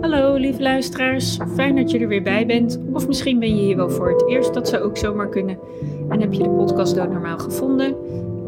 [0.00, 2.80] Hallo lieve luisteraars, fijn dat je er weer bij bent.
[2.92, 5.58] Of misschien ben je hier wel voor het eerst, dat zou ook zomaar kunnen.
[6.08, 7.96] En heb je de podcast Dood Normaal gevonden.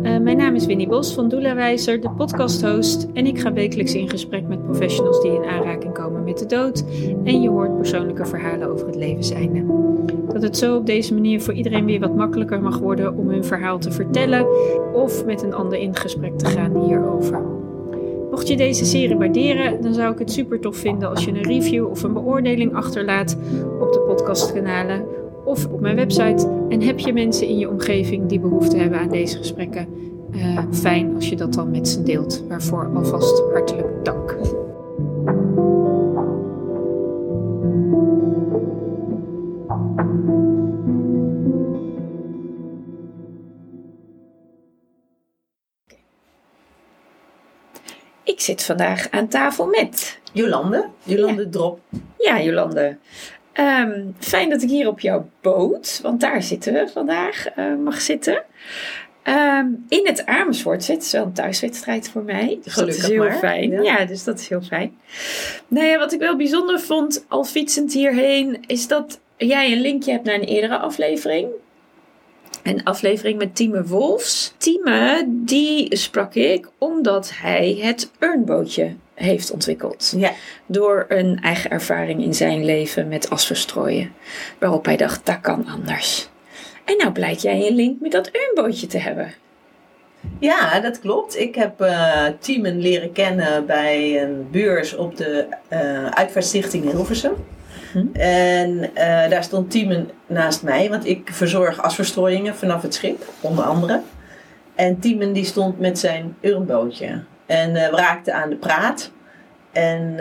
[0.03, 3.07] Uh, mijn naam is Winnie Bos van Doelawijzer, de podcasthost.
[3.15, 6.85] En ik ga wekelijks in gesprek met professionals die in aanraking komen met de dood.
[7.25, 9.65] En je hoort persoonlijke verhalen over het levenseinde.
[10.33, 13.45] Dat het zo op deze manier voor iedereen weer wat makkelijker mag worden om hun
[13.45, 14.47] verhaal te vertellen
[14.95, 17.43] of met een ander in gesprek te gaan hierover.
[18.31, 21.43] Mocht je deze serie waarderen, dan zou ik het super tof vinden als je een
[21.43, 23.37] review of een beoordeling achterlaat
[23.81, 25.18] op de podcastkanalen
[25.49, 26.67] of op mijn website.
[26.69, 29.89] En heb je mensen in je omgeving die behoefte hebben aan deze gesprekken?
[30.35, 32.45] Uh, fijn als je dat dan met ze deelt.
[32.49, 34.37] Waarvoor alvast hartelijk dank.
[48.25, 50.89] Ik zit vandaag aan tafel met Jolande.
[51.03, 51.51] Jolande ja.
[51.51, 51.81] Drop.
[52.19, 52.97] Ja, Jolande.
[53.61, 58.01] Um, fijn dat ik hier op jouw boot, want daar zitten we vandaag, uh, mag
[58.01, 58.45] zitten.
[59.25, 60.95] Um, in het Amersfoort zit.
[60.97, 62.59] Het is wel een thuiswedstrijd voor mij.
[62.63, 63.39] Dus Gelukkig dat is heel maar.
[63.39, 63.71] fijn.
[63.71, 63.83] Ja.
[63.83, 64.05] ja.
[64.05, 64.99] dus dat is heel fijn.
[65.69, 70.13] Nou ja, wat ik wel bijzonder vond, al fietsend hierheen, is dat jij een linkje
[70.13, 71.49] hebt naar een eerdere aflevering.
[72.63, 74.55] Een aflevering met Tieme Wolfs.
[74.57, 80.15] Tieme, die sprak ik omdat hij het urnbootje heeft ontwikkeld.
[80.17, 80.33] Ja.
[80.67, 84.13] Door een eigen ervaring in zijn leven met asverstrooien.
[84.59, 86.29] Waarop hij dacht, dat kan anders.
[86.85, 89.35] En nou blijkt jij een link met dat urnbootje te hebben.
[90.39, 91.39] Ja, dat klopt.
[91.39, 97.33] Ik heb uh, Tiemen leren kennen bij een beurs op de uh, Uitvaartstichting Hilversum.
[98.13, 103.65] En uh, daar stond Tiemen naast mij, want ik verzorg asverstrooiingen vanaf het schip, onder
[103.65, 104.01] andere.
[104.75, 107.23] En Tiemen die stond met zijn urnbootje.
[107.47, 109.11] En we raakten aan de praat.
[109.73, 110.17] En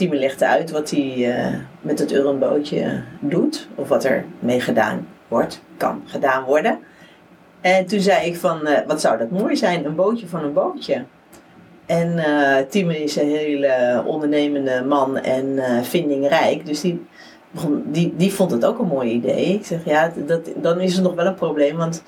[0.00, 1.34] uh, legde uit wat hij
[1.80, 3.68] met het urnbootje doet.
[3.74, 6.78] Of wat er mee gedaan wordt, kan gedaan worden.
[7.60, 11.04] En toen zei ik van, wat zou dat mooi zijn, een bootje van een bootje.
[11.86, 12.12] En
[12.74, 16.66] uh, is een hele ondernemende man en uh, vindingrijk.
[16.66, 17.06] Dus die,
[17.84, 19.44] die, die vond het ook een mooi idee.
[19.44, 21.76] Ik zeg, ja, dat, dan is er nog wel een probleem.
[21.76, 22.02] Want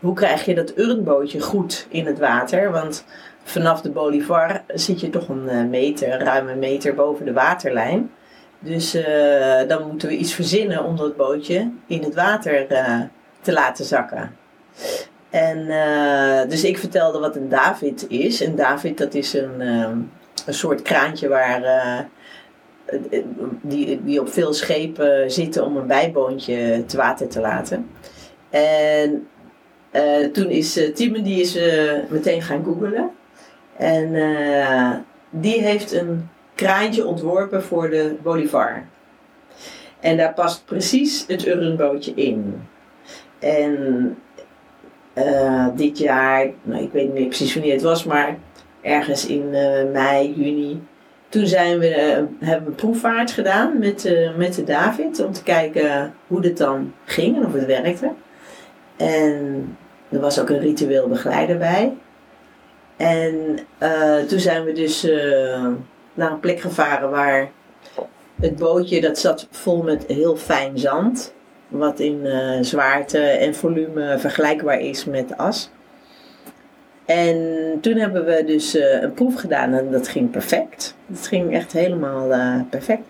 [0.00, 2.70] hoe krijg je dat urnbootje goed in het water?
[2.70, 3.04] Want
[3.42, 8.10] vanaf de Bolivar zit je toch een eh, meter, een meter boven de waterlijn.
[8.58, 8.96] Dus
[9.68, 12.66] dan moeten we iets verzinnen om dat bootje in het water
[13.40, 14.36] te laten zakken.
[15.34, 18.42] En uh, dus ik vertelde wat een David is.
[18.42, 22.08] En David dat is een, een soort kraantje waar
[23.62, 27.90] die, die op veel schepen zitten om een bijboontje te water te laten.
[28.50, 29.26] En
[29.92, 31.58] uh, toen is uh, Timon die is
[32.08, 33.10] meteen gaan googlen.
[33.76, 34.12] En
[35.30, 38.84] die heeft een kraantje ontworpen voor de Bolivar.
[40.00, 42.62] En daar past precies het urnbootje in.
[43.38, 44.16] En
[45.74, 48.38] dit jaar, nou, ik weet niet meer precies wanneer het was, maar
[48.80, 49.50] ergens in
[49.92, 50.82] mei, juni.
[51.28, 51.86] Toen zijn we,
[52.38, 56.92] hebben we een proefvaart gedaan met, met de David om te kijken hoe dit dan
[57.04, 58.12] ging en of het werkte.
[58.96, 59.76] En
[60.08, 61.92] er was ook een ritueel begeleider bij.
[62.96, 63.58] En
[64.28, 65.08] toen zijn we dus
[66.14, 67.50] naar een plek gevaren waar
[68.40, 71.34] het bootje dat zat vol met heel fijn zand.
[71.74, 75.70] Wat in uh, zwaarte en volume vergelijkbaar is met as.
[77.04, 77.38] En
[77.80, 80.96] toen hebben we dus een proef gedaan en dat ging perfect.
[81.06, 82.28] Het ging echt helemaal
[82.70, 83.08] perfect.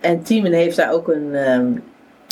[0.00, 1.82] En Tiemen heeft daar ook een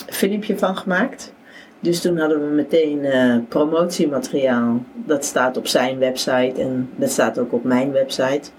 [0.07, 1.33] filmpje van gemaakt.
[1.81, 3.07] Dus toen hadden we meteen
[3.49, 4.83] promotiemateriaal.
[4.95, 8.51] Dat staat op zijn website en dat staat ook op mijn website.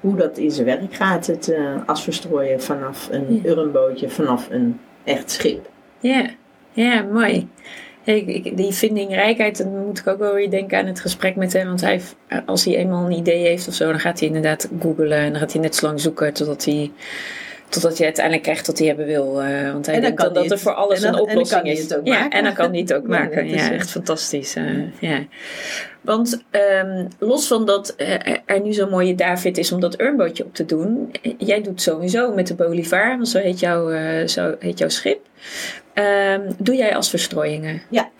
[0.00, 3.50] Hoe dat in zijn werk gaat, het uh, asverstrooien vanaf een ja.
[3.50, 5.69] urnbootje, vanaf een echt schip.
[6.00, 6.30] Ja,
[6.72, 7.48] ja mooi.
[8.04, 11.66] Hey, die vindingrijkheid, dan moet ik ook wel weer denken aan het gesprek met hem.
[11.66, 12.00] Want hij,
[12.46, 15.40] als hij eenmaal een idee heeft of zo, dan gaat hij inderdaad googlen en dan
[15.40, 16.90] gaat hij net zo lang zoeken totdat hij
[17.70, 19.42] Totdat je uiteindelijk krijgt wat hij hebben wil.
[19.42, 21.86] Uh, want hij denkt dan, dat er voor alles een oplossing is.
[22.04, 23.48] ja, en dan kan hij het ook maken.
[23.48, 24.56] Ja, ja echt fantastisch.
[24.56, 25.24] Uh, ja.
[26.00, 26.44] Want
[26.84, 28.14] um, los van dat uh,
[28.44, 31.10] er nu zo'n mooie David is om dat urnbootje op te doen.
[31.38, 35.26] Jij doet sowieso met de Bolivar, want zo heet, jou, zo heet jouw schip.
[35.94, 37.82] Um, doe jij asverstrooiingen?
[37.88, 38.10] Ja.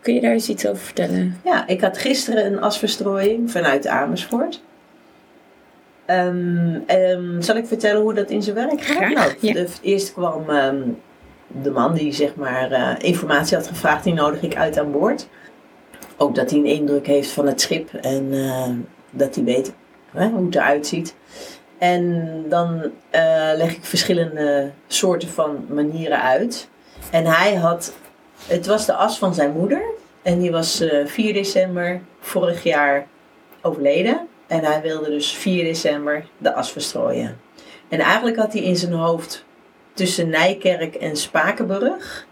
[0.00, 1.40] Kun je daar eens iets over vertellen?
[1.44, 4.60] Ja, ik had gisteren een asverstrooiing vanuit Amersfoort.
[6.10, 9.14] Um, um, zal ik vertellen hoe dat in zijn werk gaat?
[9.14, 9.52] Nou, ja.
[9.52, 10.98] de, eerst kwam um,
[11.46, 15.28] de man die zeg maar uh, informatie had gevraagd, die nodig ik uit aan boord.
[16.16, 18.68] ook dat hij een indruk heeft van het schip en eh,
[19.10, 19.72] dat hij weet
[20.10, 21.14] hè, hoe het eruit ziet.
[21.78, 26.68] En dan eh, leg ik verschillende soorten van manieren uit.
[27.10, 27.92] En hij had,
[28.46, 29.82] het was de as van zijn moeder.
[30.22, 33.06] En die was eh 4 december vorig jaar
[33.60, 34.28] overleden.
[34.50, 37.40] En hij wilde dus 4 december de as verstrooien.
[37.88, 39.44] En eigenlijk had hij in zijn hoofd
[39.92, 42.26] tussen Nijkerk en Spakenburg.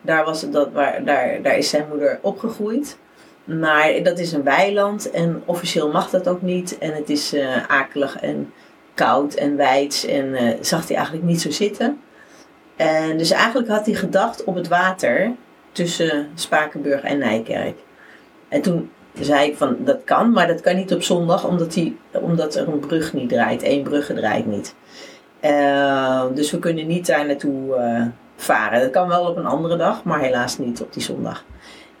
[0.00, 2.98] Daar, was het dat, waar, daar, daar is zijn moeder opgegroeid.
[3.44, 6.78] Maar dat is een weiland en officieel mag dat ook niet.
[6.78, 8.52] En het is eh, akelig en
[8.94, 12.00] koud en wijds en eh, zag hij eigenlijk niet zo zitten.
[12.76, 15.32] En dus eigenlijk had hij gedacht op het water
[15.72, 17.76] tussen Spakenburg en Nijkerk.
[18.48, 18.90] En toen
[19.20, 22.68] zei ik van dat kan, maar dat kan niet op zondag omdat, hij, omdat er
[22.68, 23.62] een brug niet draait.
[23.62, 24.74] Eén brugge draait niet.
[25.40, 28.02] Eh, dus we kunnen niet daar naartoe eh,
[28.36, 28.80] varen.
[28.80, 31.44] Dat kan wel op een andere dag, maar helaas niet op die zondag.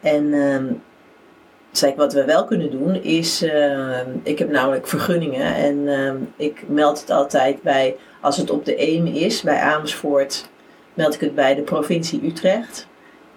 [0.00, 0.64] En ehm,
[1.70, 6.16] zei ik, wat we wel kunnen doen is, eh, ik heb namelijk vergunningen en ehm,
[6.36, 10.48] ik meld het altijd bij, als het op de Eem is, bij Amersfoort,
[10.94, 12.88] meld ik het bij de provincie Utrecht.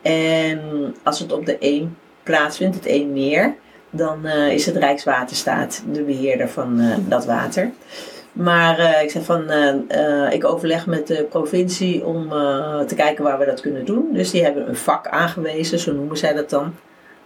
[0.01, 0.61] En
[1.03, 3.55] als het op de Eem plaatsvindt, het Eemmeer,
[3.95, 7.71] dan eh, is het Rijkswaterstaat de beheerder van eh, dat water.
[8.31, 9.51] Maar eh, ik zei van,
[10.31, 12.29] ik overleg met de provincie om
[12.87, 14.09] te kijken waar we dat kunnen doen.
[14.13, 16.75] Dus die hebben een vak aangewezen, zo noemen zij dat dan.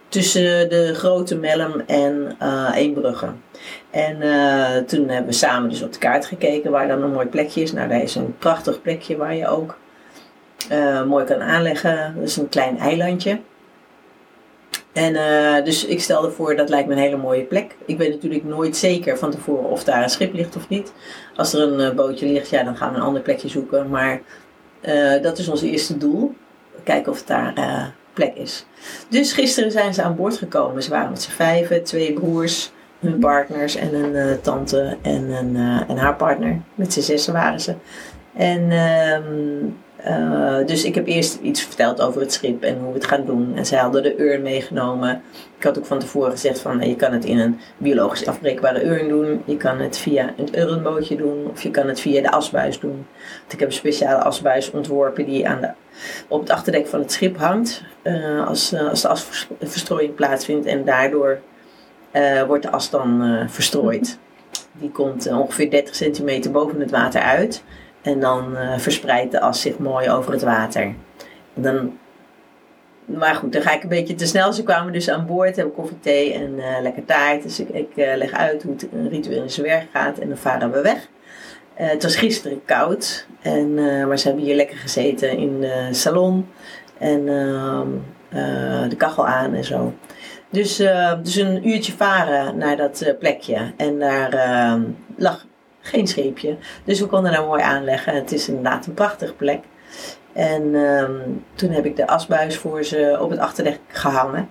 [0.07, 2.37] Tussen de Grote Melm en
[2.73, 3.27] Eembrugge.
[3.89, 4.17] En
[4.85, 7.73] toen hebben we samen dus op de kaart gekeken waar dan een mooi plekje is.
[7.73, 9.77] Nou, daar is een prachtig plekje waar je ook
[11.05, 12.13] mooi kan aanleggen.
[12.15, 13.39] Dat is een klein eilandje.
[14.97, 17.75] En eh, dus ik stelde voor, dat lijkt me een hele mooie plek.
[17.85, 20.94] Ik weet natuurlijk nooit zeker van tevoren of daar een schip ligt of niet.
[21.35, 23.89] Als er een eh, bootje ligt, ja, dan gaan we een ander plekje zoeken.
[23.89, 24.21] Maar
[24.81, 26.35] eh, dat is ons eerste doel.
[26.83, 28.65] Kijken of daar eh, plek is.
[29.09, 30.83] Dus gisteren zijn ze aan boord gekomen.
[30.83, 35.55] Ze waren met z'n vijven, twee broers, hun partners en een tante en, een,
[35.88, 36.61] en haar partner.
[36.75, 37.75] Met z'n zessen waren ze.
[38.33, 38.71] En
[40.07, 43.25] eh, dus ik heb eerst iets verteld over het schip en hoe we het gaan
[43.25, 43.56] doen.
[43.56, 45.21] En zij hadden de urn meegenomen.
[45.57, 48.86] Ik had ook van tevoren gezegd van eh, je kan het in een biologisch afbreekbare
[48.86, 49.42] urn doen.
[49.45, 53.06] Je kan het via een urnbootje doen of je kan het via de asbuis doen.
[53.39, 55.69] Want ik heb een speciale asbuis ontworpen die aan de,
[56.27, 57.83] op het achterdek van het schip hangt.
[58.01, 61.39] eh, als, eh, als de asverstrooiing plaatsvindt en daardoor
[62.48, 64.18] wordt de as dan verstrooid.
[64.71, 67.63] Die komt ongeveer 30 centimeter boven het water uit.
[68.07, 70.94] En dan eh, verspreidt de as zich mooi over het water.
[71.54, 71.98] Dan,
[73.06, 74.54] maar goed, dan ga ik een beetje te snel.
[74.54, 77.44] Ze kwamen dus aan boord, hebben koffie, thee en eh, lekker taart.
[77.44, 80.71] Dus ik, eh, leg uit hoe het ritueel in zijn werk gaat en dan varen
[80.71, 81.07] we weg.
[81.74, 83.74] Het was gisteren koud, en,
[84.07, 86.48] maar ze hebben hier lekker gezeten in de salon.
[86.98, 87.88] En ehm,
[88.30, 89.94] eh, de kachel aan en zo.
[90.50, 90.75] Dus,
[91.24, 93.74] dus een uurtje varen naar dat plekje.
[93.77, 94.81] En daar ehm,
[95.15, 95.45] lag
[95.87, 96.57] geen scheepje.
[96.83, 98.15] Dus we konden daar mooi aanleggen.
[98.15, 99.59] Het is inderdaad een prachtige plek.
[100.33, 101.11] En ehm,
[101.55, 104.49] toen heb ik de asbuis voor ze op het achterdek gehangen.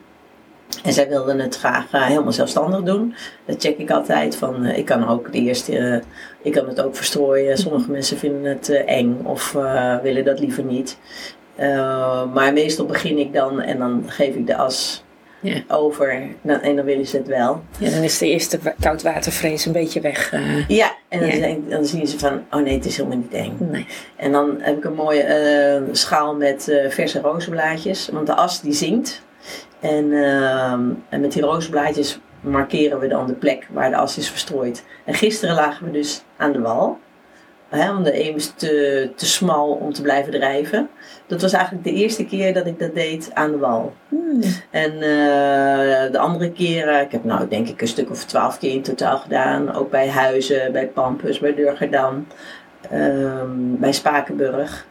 [0.82, 3.14] En zij wilden het graag eh, helemaal zelfstandig doen.
[3.44, 4.36] Dat check ik altijd.
[4.36, 6.00] Van, eh, ik kan ook de eerste, eh,
[6.42, 7.58] ik kan het ook verstrooien.
[7.58, 9.52] Sommige mensen vinden het eng of
[10.02, 10.98] willen dat liever niet.
[12.34, 15.04] Maar meestal begin ik dan en dan geef ik de as
[15.46, 15.62] Ja.
[15.68, 16.22] over.
[16.42, 17.62] Dan, en dan willen ze het wel.
[17.78, 20.32] Ja, dan is de eerste wa- koudwatervrees een beetje weg.
[20.32, 20.68] eh.
[20.68, 21.36] Ja, en dan, Ja.
[21.36, 23.56] zijn- dan zien ze van, oh nee, het is helemaal niet eng.
[23.58, 23.86] nee.
[24.16, 28.08] En dan heb ik een mooie eh, schaal met eh, verse rozenblaadjes.
[28.12, 29.22] Want de as die zinkt.
[29.80, 34.30] En, ehm, en met die rozenblaadjes markeren we dan de plek waar de as is
[34.30, 34.84] verstrooid.
[35.04, 36.98] En gisteren lagen we dus aan de wal.
[37.68, 40.88] Hè, want de eem is te, te smal om te blijven drijven.
[41.26, 43.92] Dat was eigenlijk de eerste keer dat ik dat deed aan de wal.
[44.08, 44.40] Hmm.
[44.70, 48.72] En eh, de andere keren, ik heb nou denk ik een stuk of twaalf keer
[48.72, 49.74] in totaal gedaan.
[49.74, 52.26] Ook bij Huizen, bij Pampus, bij Durgerdam,
[52.90, 54.86] ehm, bij Spakenburg.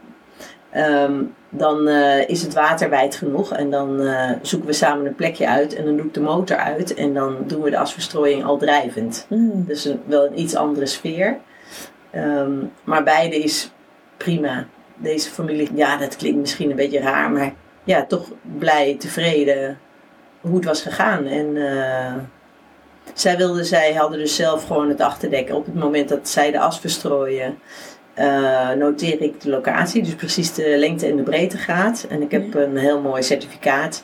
[0.75, 5.15] Ehm, dan eh, is het water wijd genoeg en dan eh, zoeken we samen een
[5.15, 8.43] plekje uit en dan doe ik de motor uit en dan doen we de asverstrooiing
[8.43, 9.25] al drijvend.
[9.27, 9.65] Hmm.
[9.67, 11.37] Dus een, wel een iets andere sfeer.
[12.15, 12.53] Ehm,
[12.83, 13.71] maar beide is
[14.17, 14.65] prima.
[14.95, 17.53] Deze familie, ja, dat klinkt misschien een beetje raar, maar
[17.83, 19.77] ja, toch blij, tevreden
[20.41, 21.25] hoe het was gegaan.
[21.25, 22.13] En eh,
[23.13, 25.49] zij wilden, zij hadden dus zelf gewoon het achterdek.
[25.49, 27.57] Op het moment dat zij de as verstrooien,
[28.13, 32.05] eh, noteer ik de locatie, dus precies de lengte en de breedte gaat.
[32.09, 34.03] En ik heb een heel mooi certificaat.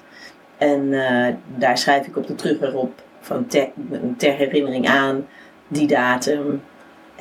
[0.58, 3.70] En eh, daar schrijf ik op de terugweg op van ter,
[4.18, 5.28] ter herinnering aan
[5.68, 6.62] die datum.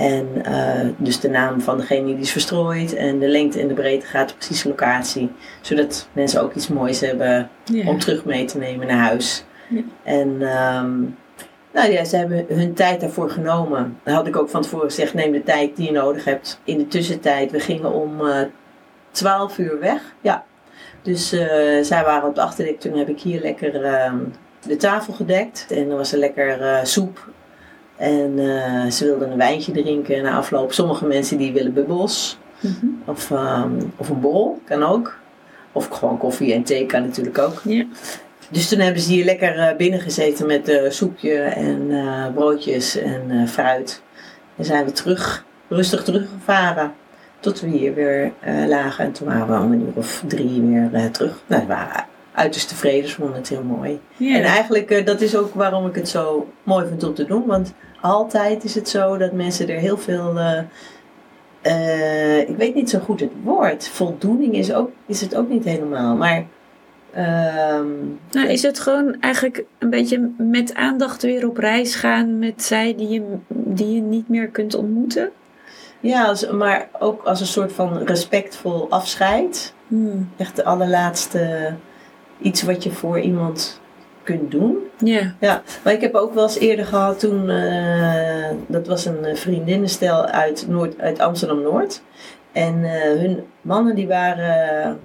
[0.01, 2.95] En eh, dus de naam van degene die is verstrooid.
[2.95, 5.31] En de lengte en de breedte gaat de precieze locatie.
[5.61, 7.51] Zodat mensen ook iets moois hebben
[7.87, 9.45] om terug mee te nemen naar huis.
[9.69, 9.81] Ja.
[10.03, 11.01] En ehm,
[11.73, 13.99] nou ja, ze hebben hun tijd daarvoor genomen.
[14.03, 16.61] Dan had ik ook van tevoren gezegd, neem de tijd die je nodig hebt.
[16.65, 18.41] In de tussentijd, we gingen om eh
[19.11, 20.15] 12 uur weg.
[20.21, 20.45] Ja.
[21.03, 22.81] Dus eh, zij waren op de achterdek.
[22.81, 24.19] Toen heb ik hier lekker ehm,
[24.67, 25.67] de tafel gedekt.
[25.71, 27.29] En er was er lekker soep.
[28.01, 30.73] En eh, ze wilden een wijntje drinken na afloop.
[30.73, 32.39] Sommige mensen die willen bubbels.
[32.61, 32.87] Mhm.
[33.05, 35.19] Of, ehm, of een bol, kan ook.
[35.73, 37.61] Of gewoon koffie en thee kan natuurlijk ook.
[37.65, 37.85] Ja.
[38.51, 41.91] Dus toen hebben ze hier lekker eh, binnen gezeten met eh, soepje en
[42.35, 44.03] broodjes en fruit.
[44.57, 46.93] En zijn we terug, rustig teruggevaren.
[47.41, 48.33] Tot we hier weer
[48.69, 49.05] lagen.
[49.05, 51.43] En toen waren we om een uur of drie weer terug.
[51.47, 53.09] Nou, we waren uiterst tevreden.
[53.09, 54.01] Ze vonden het heel mooi.
[54.19, 57.47] En eigenlijk, eh, dat is ook waarom ik het zo mooi vind om te doen.
[57.47, 60.39] Want altijd is het zo dat mensen er heel veel...
[60.39, 60.59] eh,
[61.61, 63.89] eh, ik weet niet zo goed het woord.
[63.89, 66.17] Voldoening is, ook, is het ook niet helemaal.
[66.17, 66.45] Maar...
[67.15, 67.87] ehm,
[68.31, 72.95] Nou, is het gewoon eigenlijk een beetje met aandacht weer op reis gaan met zij
[72.97, 75.31] die je, die je niet meer kunt ontmoeten?
[76.01, 79.75] Ja, als, maar ook als een soort van respectvol afscheid.
[79.89, 80.29] Hmm.
[80.37, 81.73] Echt de allerlaatste
[82.41, 83.81] iets wat je voor iemand
[84.23, 84.77] kunt doen.
[84.99, 85.35] Ja.
[85.41, 89.35] Ja, maar ik heb ook wel eens eerder gehad toen, eh, dat was een eh,
[89.35, 92.03] vriendinnenstel uit, Noord, uit Amsterdam-Noord.
[92.53, 95.01] En eh, hun mannen die waren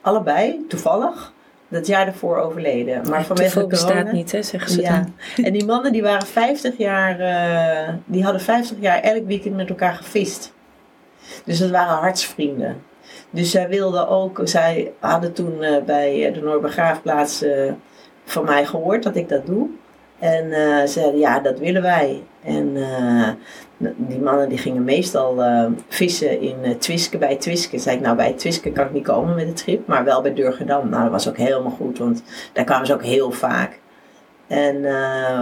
[0.00, 1.32] allebei, toevallig,
[1.68, 3.08] dat jaar daarvoor overleden.
[3.08, 3.94] Maar vanwege Toeval corona...
[3.94, 5.44] bestaat niet, hè, zeggen ze Ja, dan.
[5.44, 7.16] en die mannen die waren 50 jaar,
[8.04, 10.52] die hadden 50 jaar elk weekend met elkaar gevist.
[11.44, 12.82] Dus dat waren hartsvrienden.
[13.32, 17.72] Dus zij wilden ook, zij hadden toen eh, bij eh, de Noorbegraafplaats eh
[18.24, 19.68] van mij gehoord dat ik dat doe.
[20.18, 20.50] En
[20.88, 22.22] ze zeiden, ja, dat willen wij.
[22.44, 22.76] En
[23.96, 25.42] die mannen die gingen meestal
[25.88, 27.78] vissen in Twiske, bij Twiske.
[27.78, 30.34] Zei ik, nou bij Twiske kan ik niet komen met het schip, maar wel bij
[30.34, 30.88] Durgedam.
[30.88, 32.22] Nou, dat was ook helemaal goed, want
[32.52, 33.80] daar kwamen ze ook heel vaak.
[34.46, 34.82] En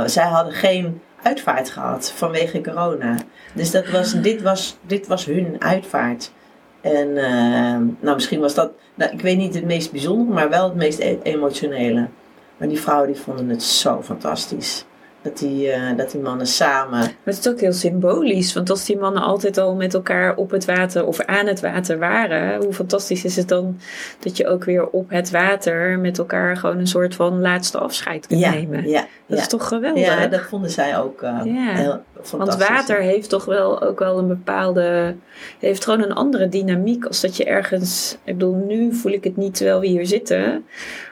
[0.06, 3.16] zij hadden geen uitvaart gehad vanwege corona.
[3.54, 6.32] Dus dat was, dit, was, dit was hun uitvaart.
[6.80, 10.64] En eh, nou, misschien was dat, nou, ik weet niet het meest bijzondere, maar wel
[10.64, 12.08] het meest e- emotionele.
[12.56, 14.84] Maar die vrouwen die vonden het zo fantastisch.
[15.22, 16.98] Dat die, eh, dat die mannen samen.
[16.98, 20.50] Maar het is ook heel symbolisch, want als die mannen altijd al met elkaar op
[20.50, 23.78] het water of aan het water waren, hoe fantastisch is het dan
[24.18, 28.26] dat je ook weer op het water met elkaar gewoon een soort van laatste afscheid
[28.26, 28.88] kunt Ja, nemen.
[28.88, 29.42] ja, Dat ja.
[29.44, 30.04] is toch geweldig?
[30.04, 31.74] ja, dat vonden zij ook eh, Ja.
[31.74, 32.68] heel Want fantastisch.
[32.68, 35.14] water heeft toch wel ook wel een bepaalde.
[35.58, 37.04] heeft gewoon een andere dynamiek.
[37.06, 38.16] Als dat je ergens.
[38.24, 40.64] Ik bedoel, nu voel ik het niet terwijl we hier zitten.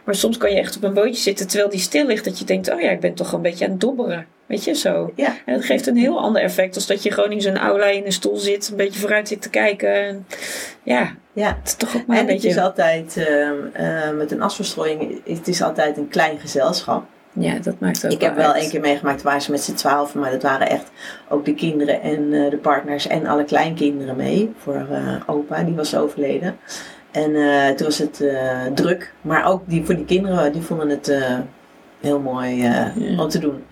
[0.08, 2.24] Maar soms kan je echt op een bootje zitten terwijl die stil ligt.
[2.24, 4.26] Dat je denkt: oh ja, ik ben toch een beetje aan het dobberen.
[4.46, 5.12] Weet je zo.
[5.14, 6.74] Ja, En dat geeft een heel ander effect.
[6.74, 8.68] Als dat je gewoon in zo'n aula in een stoel zit.
[8.68, 9.94] Een beetje vooruit zit te kijken.
[9.94, 10.26] En
[10.82, 11.56] ja, ja.
[11.58, 12.56] het is toch ook maar En een het beetje.
[12.56, 17.04] is altijd, ehm, eh, met een asverstrooiing, het is altijd een klein gezelschap.
[17.32, 20.14] Ja, dat maakt ook Ik heb wel één keer meegemaakt, waren ze met z'n twaalf,
[20.14, 20.90] maar dat waren echt
[21.28, 24.52] ook de kinderen en eh, de partners en alle kleinkinderen mee.
[24.58, 26.58] Voor eh, opa, die was overleden.
[27.24, 30.88] En eh, toen was het eh, druk, maar ook die, voor die kinderen, die vonden
[30.88, 31.38] het eh,
[32.00, 32.92] heel mooi Ja.
[33.18, 33.64] om te doen.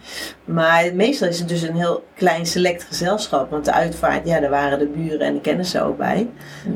[0.44, 4.50] Maar meestal is het dus een heel klein select gezelschap, want de uitvaart, ja, daar
[4.50, 6.28] waren de buren en de kennissen ook bij.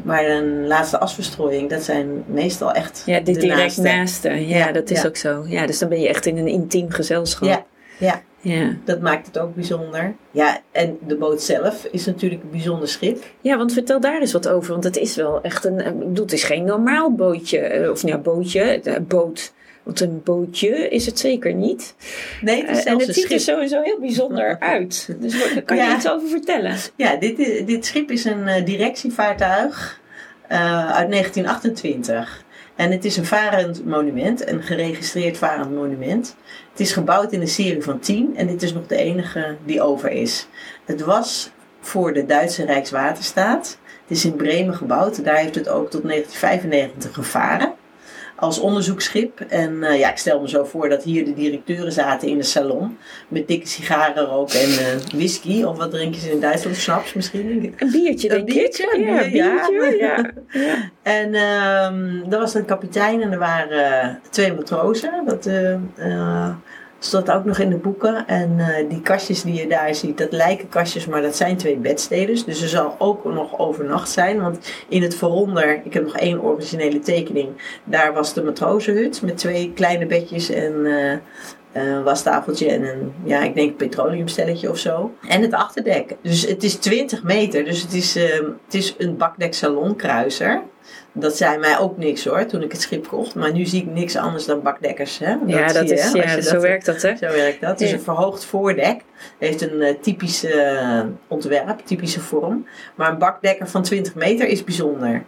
[0.04, 3.82] Maar een laatste asverstrooiing, dat zijn meestal echt Ja, dit de direct naaste.
[3.82, 4.28] naaste.
[4.48, 5.08] Ja, Ja, dat is ja.
[5.08, 5.44] ook zo.
[5.46, 7.66] Ja, dus dan ben je echt in een intiem gezelschap.
[8.00, 8.76] Ja, ja.
[8.84, 10.14] Dat maakt het ook bijzonder.
[10.30, 13.24] Ja, en de boot zelf is natuurlijk een bijzonder schip.
[13.40, 14.72] Ja, want vertel daar eens wat over.
[14.72, 15.78] Want het is wel echt een.
[15.78, 17.58] Ik bedoel, het is geen normaal bootje.
[17.58, 18.60] eh, Of ja, bootje.
[18.62, 19.52] eh, Boot.
[19.82, 21.94] Want een bootje is het zeker niet.
[22.40, 23.30] Nee, het is Eh, en het ziet schip.
[23.30, 25.08] er sowieso heel bijzonder uit.
[25.20, 25.96] Dus daar kan je Ja.
[25.96, 26.76] iets over vertellen?
[26.96, 30.00] Ja, dit, is- dit schip is een directievaartuig
[30.48, 32.44] uit 1928.
[32.80, 36.36] En het is een varend monument, een geregistreerd varend monument.
[36.70, 39.82] Het is gebouwd in een serie van 10 en dit is nog de enige die
[39.82, 40.46] over is.
[40.84, 43.78] Het was voor de Duitse Rijkswaterstaat.
[43.82, 45.24] Het is in Bremen gebouwd.
[45.24, 47.74] Daar heeft het ook tot 1995 gevaren.
[48.40, 49.40] Als onderzoeksschip.
[49.40, 52.42] En eh, ja, ik stel me zo voor dat hier de directeuren zaten in de
[52.44, 52.98] salon.
[53.28, 55.62] Met dikke sigarenrook en eh, whisky.
[55.62, 56.76] Of wat drinken ze in Duitsland?
[56.76, 57.74] Snaps misschien?
[57.76, 58.54] Een biertje, Een denk ik.
[58.54, 59.96] biertje, Ja, een een biertje.
[59.98, 60.30] Ja.
[60.60, 60.90] ja.
[61.02, 65.12] En ehm er was een kapitein en er waren eh, twee matrozen.
[65.26, 65.48] Dat
[67.00, 68.26] eh, eh, staat ook nog in de boeken.
[68.26, 71.76] En eh, die kastjes die je daar ziet, dat lijken kastjes, maar dat zijn twee
[71.76, 72.44] bedsteders.
[72.44, 74.40] Dus er zal ook nog overnacht zijn.
[74.40, 77.48] Want in het vooronder, ik heb nog één originele tekening.
[77.84, 80.86] Daar was de matrozenhut met twee kleine bedjes en...
[80.86, 81.18] eh,
[81.72, 85.14] een wastafeltje en een, ja, ik denk petroleumstelletje of zo.
[85.28, 86.16] En het achterdek.
[86.22, 87.64] Dus het is 20 meter.
[87.64, 90.62] Dus het is, ehm, het is een bakdek salonkruiser.
[91.12, 93.34] Dat zei mij ook niks hoor, toen ik het schip kocht.
[93.34, 95.18] Maar nu zie ik niks anders dan bakdekkers.
[95.18, 95.34] Hè?
[95.46, 97.16] ja, dat zie je, is, ja zo dat- werkt dat, hè?
[97.16, 97.70] Zo werkt dat.
[97.70, 97.96] Het is Ja.
[97.96, 99.00] een verhoogd voordek.
[99.38, 102.66] Heeft een eh, typische eh, ontwerp, typische vorm.
[102.94, 105.22] Maar een bakdekker van 20 meter is bijzonder.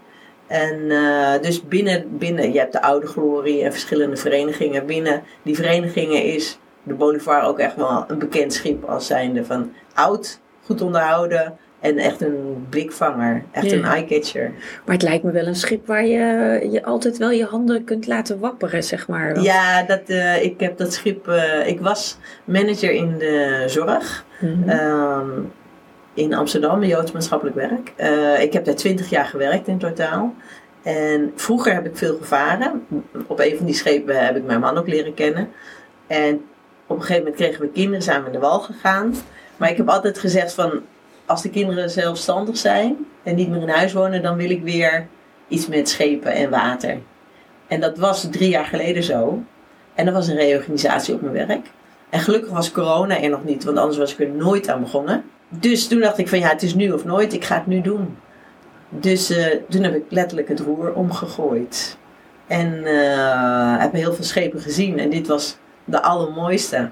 [0.46, 4.86] En eh, dus binnen, binnen, je hebt de Oude Glorie en verschillende verenigingen.
[4.86, 9.72] Binnen die verenigingen is de Bolivar ook echt wel een bekend schip als zijnde van
[9.94, 13.42] oud, goed onderhouden en echt een blikvanger.
[13.50, 13.76] Echt Ja.
[13.76, 14.50] een eyecatcher.
[14.84, 18.06] Maar het lijkt me wel een schip waar je, je altijd wel je handen kunt
[18.06, 19.32] laten wapperen, zeg maar.
[19.34, 21.28] Want- Ja, dat, eh, ik heb dat schip.
[21.28, 24.24] eh, ik was manager in de zorg.
[24.40, 24.68] Mhm.
[24.68, 25.28] Ehm,
[26.14, 27.92] in Amsterdam, Joods maatschappelijk werk.
[27.96, 30.34] Eh, ik heb daar twintig jaar gewerkt in totaal.
[30.82, 32.86] En vroeger heb ik veel gevaren.
[33.26, 35.48] Op een van die schepen heb ik mijn man ook leren kennen.
[36.06, 36.34] En
[36.86, 39.14] op een gegeven moment kregen we kinderen, zijn we in de wal gegaan.
[39.56, 40.80] Maar ik heb altijd gezegd van,
[41.32, 45.06] als de kinderen zelfstandig zijn en niet meer in huis wonen, dan wil ik weer
[45.48, 46.98] iets met schepen en water.
[47.68, 49.42] En dat was drie jaar geleden zo.
[49.94, 51.70] En er was een reorganisatie op mijn werk.
[52.10, 55.24] En gelukkig was corona er nog niet, want anders was ik er nooit aan begonnen.
[55.48, 57.80] Dus toen dacht ik van ja, het is nu of nooit, ik ga het nu
[57.80, 58.16] doen.
[58.88, 61.96] Dus eh, toen heb ik letterlijk het roer omgegooid.
[62.46, 64.98] En eh, heb heel veel schepen gezien.
[64.98, 66.90] En dit was de allermooiste.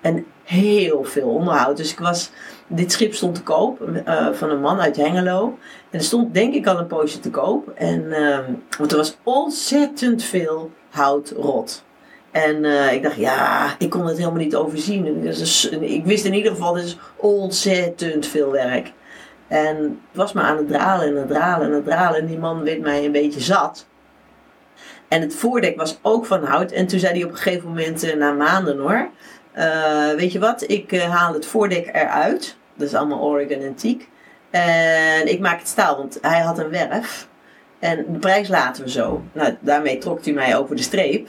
[0.00, 1.76] En heel veel onderhoud.
[1.76, 2.30] Dus ik was,
[2.66, 5.58] dit schip stond te koop eh, van een man uit Hengelo.
[5.90, 7.68] En er stond denk ik al een poosje te koop.
[7.68, 11.84] En, ehm, want er was ontzettend veel hout rot.
[12.30, 15.20] En eh, ik dacht, ja, ik kon het helemaal niet overzien.
[15.20, 18.92] Dus ik wist in ieder geval, dit is ontzettend veel werk.
[19.48, 22.20] En het was me aan het dralen en het dralen en het dralen.
[22.20, 23.86] En die man werd mij een beetje zat.
[25.08, 26.72] En het voordek was ook van hout.
[26.72, 29.08] En toen zei hij op een gegeven moment, eh, na maanden hoor.
[29.54, 32.56] Eh, weet je wat, ik eh, haal het voordek eruit.
[32.74, 34.06] Dat is allemaal Oregon Antique.
[34.50, 37.28] En ik maak het staal, want hij had een werf.
[37.78, 39.22] En de prijs laten we zo.
[39.32, 41.28] Nou, daarmee trok hij mij over de streep.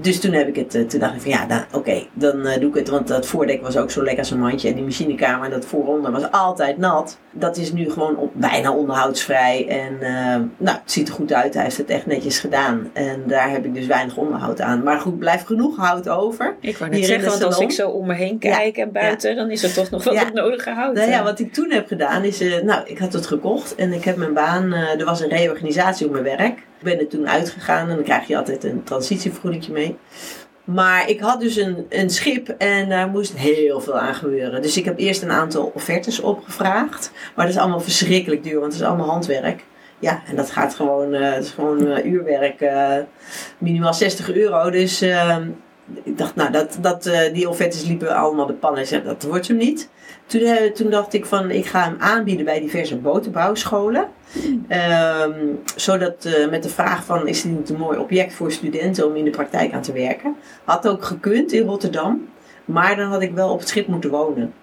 [0.00, 2.60] Dus toen heb ik het, eh, toen dacht ik van ja, dan- oké, dan eh,
[2.60, 2.88] doe ik het.
[2.88, 4.68] Want dat voordek was ook zo lekker als een mandje.
[4.68, 7.18] En die machinekamer, dat vooronder was altijd nat.
[7.30, 9.66] Dat is nu gewoon op, bijna onderhoudsvrij.
[9.68, 11.54] En eh, nou, het ziet er goed uit.
[11.54, 12.90] Hij heeft het echt netjes gedaan.
[12.92, 14.82] En daar heb ik dus weinig onderhoud aan.
[14.82, 16.54] Maar goed, blijft genoeg hout over.
[16.60, 19.50] Ik wou net zeggen, want als ik zo om me heen kijk en buiten, dan
[19.50, 20.24] is er toch nog Ja.
[20.24, 20.94] het nodige hout.
[20.94, 24.04] Nou ja, wat ik toen heb gedaan is, nou, ik had het gekocht en ik
[24.04, 26.66] heb mijn baan, er was een reorganisatie op mijn werk.
[26.78, 29.96] Ik ben er toen uitgegaan en dan krijg je altijd een transitievergoeding mee.
[30.64, 34.62] Maar ik had dus een, een schip en daar moest heel veel aan gebeuren.
[34.62, 37.10] Dus ik heb eerst een aantal offertes opgevraagd.
[37.34, 39.64] Maar dat is allemaal verschrikkelijk duur, want het is allemaal handwerk.
[39.98, 42.96] Ja, en dat gaat gewoon, eh, dat is gewoon eh, uurwerk, eh,
[43.58, 44.70] minimaal 60 euro.
[44.70, 45.36] Dus eh,
[46.02, 48.86] ik dacht, nou, dat, dat, eh, die offertes liepen allemaal de pannen.
[48.86, 49.88] Zei, dat wordt hem niet.
[50.26, 54.08] Toen, eh, toen dacht ik van, ik ga hem aanbieden bij diverse botenbouwscholen.
[54.68, 55.32] Ehm,
[55.76, 59.16] zodat eh, met de vraag van, is dit niet een mooi object voor studenten om
[59.16, 60.36] in de praktijk aan te werken?
[60.64, 62.28] Had ook gekund in Rotterdam.
[62.64, 64.54] Maar dan had ik wel op het schip moeten wonen.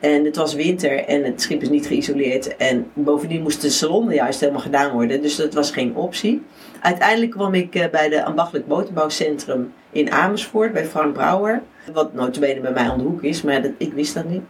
[0.00, 2.56] En het was winter en het schip is niet geïsoleerd.
[2.56, 5.22] En bovendien moest de salon juist helemaal gedaan worden.
[5.22, 6.42] Dus dat was geen optie.
[6.80, 11.62] Uiteindelijk kwam ik eh, bij de Ambachtelijk Botenbouwcentrum in Amersfoort bij Frank Brouwer.
[11.92, 14.42] Wat notabene bij mij om de hoek is, maar ik wist dat niet.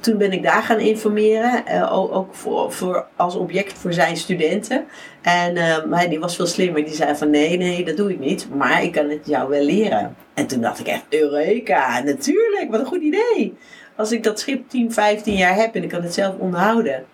[0.00, 4.84] Toen ben ik daar gaan informeren, eh, ook voor, voor, als object voor zijn studenten.
[5.22, 8.18] En eh, hij die was veel slimmer, die zei van nee, nee, dat doe ik
[8.18, 10.16] niet, maar ik kan het jou wel leren.
[10.34, 13.56] En toen dacht ik echt, Eureka, natuurlijk, wat een goed idee.
[13.96, 17.04] Als ik dat schip 10, 15 jaar heb en ik kan het zelf onderhouden.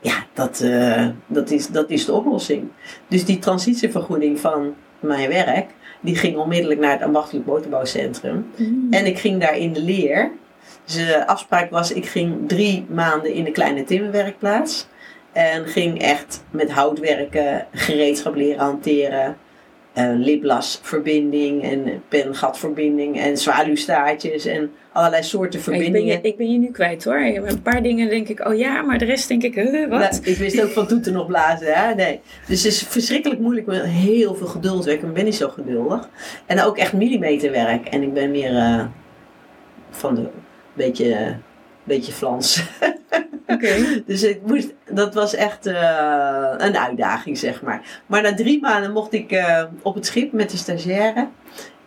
[0.00, 2.68] Ja, dat, eh, dat, is, dat is de oplossing.
[3.08, 8.46] Dus die transitievergoeding van mijn werk, die ging onmiddellijk naar het ambachtelijk boterbouwcentrum.
[8.56, 8.86] Mm.
[8.90, 10.30] En ik ging daar in de leer.
[10.84, 14.86] Dus de afspraak was, ik ging drie maanden in de kleine timmerwerkplaats.
[15.32, 19.36] En ging echt met hout werken, gereedschap leren hanteren.
[19.92, 26.22] Eh liplasverbinding en pengatverbinding en zwaluwstaartjes en allerlei soorten ik, ben verbindingen.
[26.22, 27.20] je, ik ben je nu kwijt hoor.
[27.20, 29.98] Een paar dingen denk ik, oh ja, maar de rest denk ik, huh, wat?
[30.00, 31.94] Nou, ik wist ook van toeten nog blazen, hè?
[31.94, 32.20] Nee.
[32.46, 35.08] Dus het is verschrikkelijk moeilijk met heel veel geduld werken.
[35.08, 36.08] Ik ben niet zo geduldig.
[36.46, 37.86] En ook echt millimeterwerk.
[37.86, 38.84] En ik ben meer eh,
[39.90, 40.28] van de
[40.72, 41.36] beetje,
[41.96, 42.62] beetje Flans.
[44.06, 48.02] Dus ik moest, dat was echt eh, een uitdaging, zeg maar.
[48.06, 51.28] Maar na drie maanden mocht ik eh, op het schip met de stagiaire.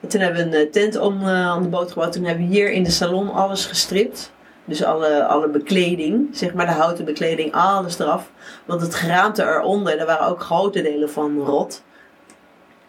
[0.02, 2.12] En toen hebben we een eh, tent om aan de boot gebouwd.
[2.14, 4.32] Toen hebben we hier in de salon alles gestript.
[4.66, 8.32] Dus alle, alle bekleding, zeg maar de houten bekleding, alles eraf.
[8.66, 11.84] Want het geraamte eronder, daar waren ook grote delen van rot.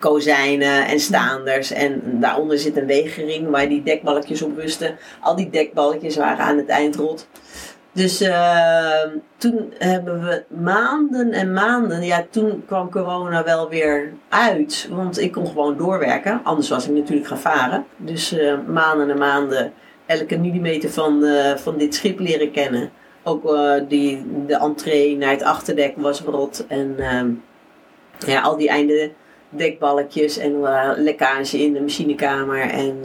[0.04, 1.70] Kozijnen en staanders.
[1.70, 4.98] En daaronder zit een wegering waar die dekbalkjes op rusten.
[5.20, 7.28] Al die dekbalkjes waren aan het eind rot.
[7.92, 14.88] Dus uh, toen hebben we maanden en maanden, ja, toen kwam corona wel weer uit.
[14.90, 17.84] Want ik kon gewoon doorwerken, anders was ik natuurlijk gaan varen.
[17.96, 19.72] Dus uh, maanden en maanden
[20.06, 22.90] elke millimeter van, uh, van dit schip leren kennen.
[23.22, 23.56] Ook
[23.88, 26.64] die, de entree naar het achterdek was rot.
[26.68, 27.30] En ehm,
[28.26, 29.10] ja, al die einde
[29.56, 30.60] dekbalkjes en
[30.96, 32.60] lekkage in de machinekamer.
[32.60, 33.00] En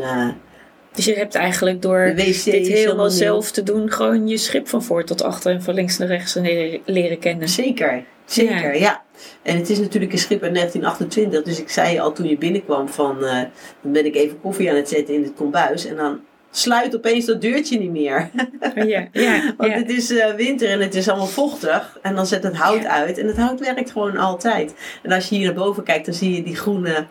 [0.93, 5.03] dus je hebt eigenlijk door dit helemaal zelf te doen, gewoon je schip van voor
[5.03, 6.38] tot achter en van links naar rechts
[6.85, 7.49] leren kennen.
[7.49, 9.03] Zeker, zeker, ja.
[9.41, 12.89] En het is natuurlijk een schip uit 1928, dus ik zei al toen je binnenkwam
[12.89, 13.41] van, uh,
[13.81, 16.19] dan ben ik even koffie aan het zetten in het kombuis en dan
[16.51, 18.29] sluit opeens dat deurtje niet meer.
[18.75, 21.97] Ja, ja, Want het is uh, winter en het is allemaal vochtig.
[22.01, 23.17] En dan zet het hout uit.
[23.17, 24.73] En het hout werkt gewoon altijd.
[25.03, 27.05] En als je hier naar boven kijkt, dan zie je die groene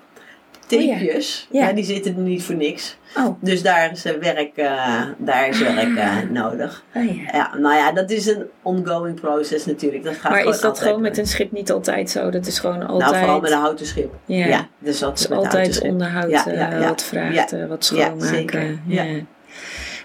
[0.68, 1.48] tapejes.
[1.50, 1.72] Oh ja.
[1.72, 2.96] die zitten er niet voor niks.
[3.16, 3.36] Oh.
[3.40, 6.84] Dus daar is werk, uh, daar is werk uh, nodig.
[6.94, 7.22] Oh, ja.
[7.32, 7.56] ja.
[7.56, 10.04] nou ja, dat is een ongoing process natuurlijk.
[10.04, 12.30] Dat gaat maar is dat gewoon met een schip niet altijd zo?
[12.30, 13.10] Dat is gewoon altijd...
[13.10, 14.14] Nou, vooral met een houten schip.
[14.24, 18.82] Ja, ja dus dat is altijd onderhoud uh, wat vraagt, wat schoonmaken.
[18.86, 19.20] Ja, ja.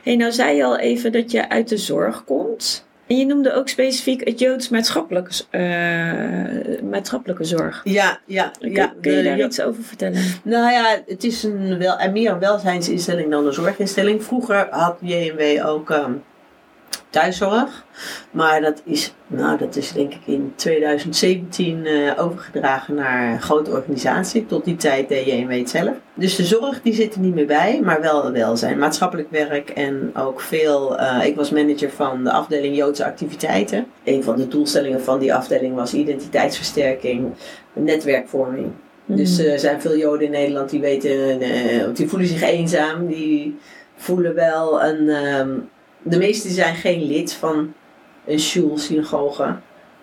[0.04, 2.86] Hey, nou zei je al even dat je uit de zorg komt.
[3.08, 7.82] En je noemde ook specifiek het Joods maatschappelijke, uh, maatschappelijke zorg.
[7.84, 8.52] Ja, ja.
[8.60, 10.22] ja kun je daar iets over vertellen?
[10.44, 14.24] Nou ja, het is een wel, meer een welzijnsinstelling dan een zorginstelling.
[14.24, 16.24] Vroeger had JMW ook um,
[17.10, 17.86] thuiszorg.
[18.32, 23.42] Maar dat is, nou, dat is denk ik in 2017 uh, eh, overgedragen naar een
[23.42, 24.46] grote organisatie.
[24.46, 25.96] Tot die tijd deed JMW het zelf.
[26.14, 28.78] Dus de zorg die zit er niet meer bij, maar wel welzijn.
[28.78, 31.00] Maatschappelijk werk en ook veel.
[31.00, 33.86] Uh, ik was manager van de afdeling Joodse activiteiten.
[34.04, 37.34] Een van de doelstellingen van die afdeling was identiteitsversterking,
[37.74, 38.72] netwerkvorming.
[39.06, 39.46] Dus mm.
[39.46, 41.40] er zijn veel Joden in Nederland die weten,
[41.94, 43.58] die voelen zich eenzaam, die
[43.96, 45.10] voelen wel een.
[45.10, 45.70] Um,
[46.04, 47.74] de meesten zijn geen lid van
[48.26, 49.56] een shul, synagoge.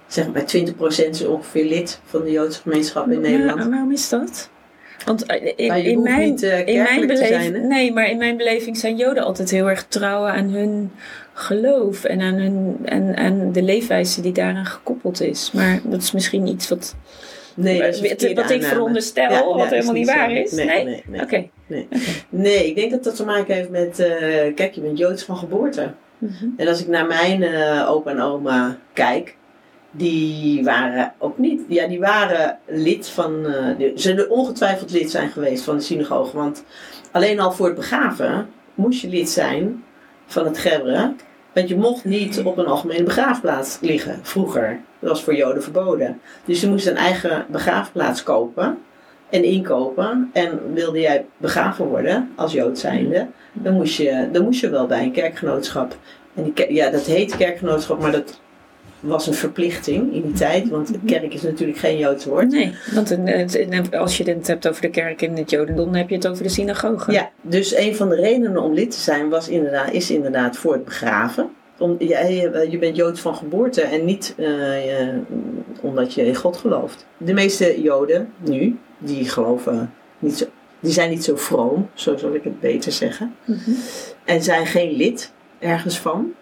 [0.07, 3.63] Zeg maar 20% is ongeveer lid van de Joodse gemeenschap in Nederland.
[3.63, 4.51] Ja, waarom is dat?
[5.05, 8.77] Want eh, in, in mijn, niet, uh, in mijn beleving, nee, maar in mijn beleving
[8.77, 10.93] zijn Joden altijd heel erg trouw aan hun
[11.33, 15.51] geloof en aan, hun, en, aan de leefwijze die daaraan gekoppeld is.
[15.53, 16.97] Maar dat is misschien iets wat,
[17.55, 20.53] nee, wat, wat ik veronderstel, wat helemaal niet waar is.
[20.53, 21.51] Nee, nee, nee.
[21.67, 21.89] Nee.
[22.29, 24.07] nee, ik denk dat dat te maken heeft met, uh,
[24.55, 25.93] kijk, je bent Joods van geboorte.
[26.19, 26.47] Mhm.
[26.57, 29.37] En als ik naar mijn uh, opa en oma kijk,
[29.91, 35.31] die waren ook niet, ja, die waren lid van, uh, ze zullen ongetwijfeld lid zijn
[35.31, 36.37] geweest van de synagoge.
[36.37, 36.65] Want
[37.11, 39.85] alleen al voor het begraven moest je lid zijn
[40.27, 41.15] van het Gebre.
[41.53, 44.81] Want je mocht niet op een algemene begraafplaats liggen vroeger.
[44.99, 46.21] Dat was voor Joden verboden.
[46.45, 48.79] Dus je moest een eigen begraafplaats kopen
[49.31, 50.31] en inkopen.
[50.33, 54.87] En wilde jij begraven worden als Jood zijnde, dan moest je, dan moest je wel
[54.87, 55.97] bij een kerkgenootschap.
[56.35, 58.41] En die, ja, dat heet kerkgenootschap, maar dat
[59.01, 60.69] was een verplichting in die tijd.
[60.69, 62.51] Want de kerk is natuurlijk geen Joods woord.
[62.51, 63.17] Nee, want
[63.95, 66.43] als je het hebt over de kerk in het Jodendom, dan heb je het over
[66.43, 67.13] de synagoge.
[67.13, 70.73] Ja, dus een van de redenen om lid te zijn was inderdaad, is inderdaad voor
[70.73, 71.51] het begraven.
[71.79, 74.49] Om, je, bent Joods van geboorte en niet uh,
[75.81, 77.07] omdat je in God gelooft.
[77.17, 80.45] De meeste Joden nu, die geloven niet zo,
[80.81, 83.35] die zijn niet zo vroom, zo zal ik het beter zeggen.
[83.45, 83.71] Mhm.
[84.25, 86.33] En zijn geen lid ergens van.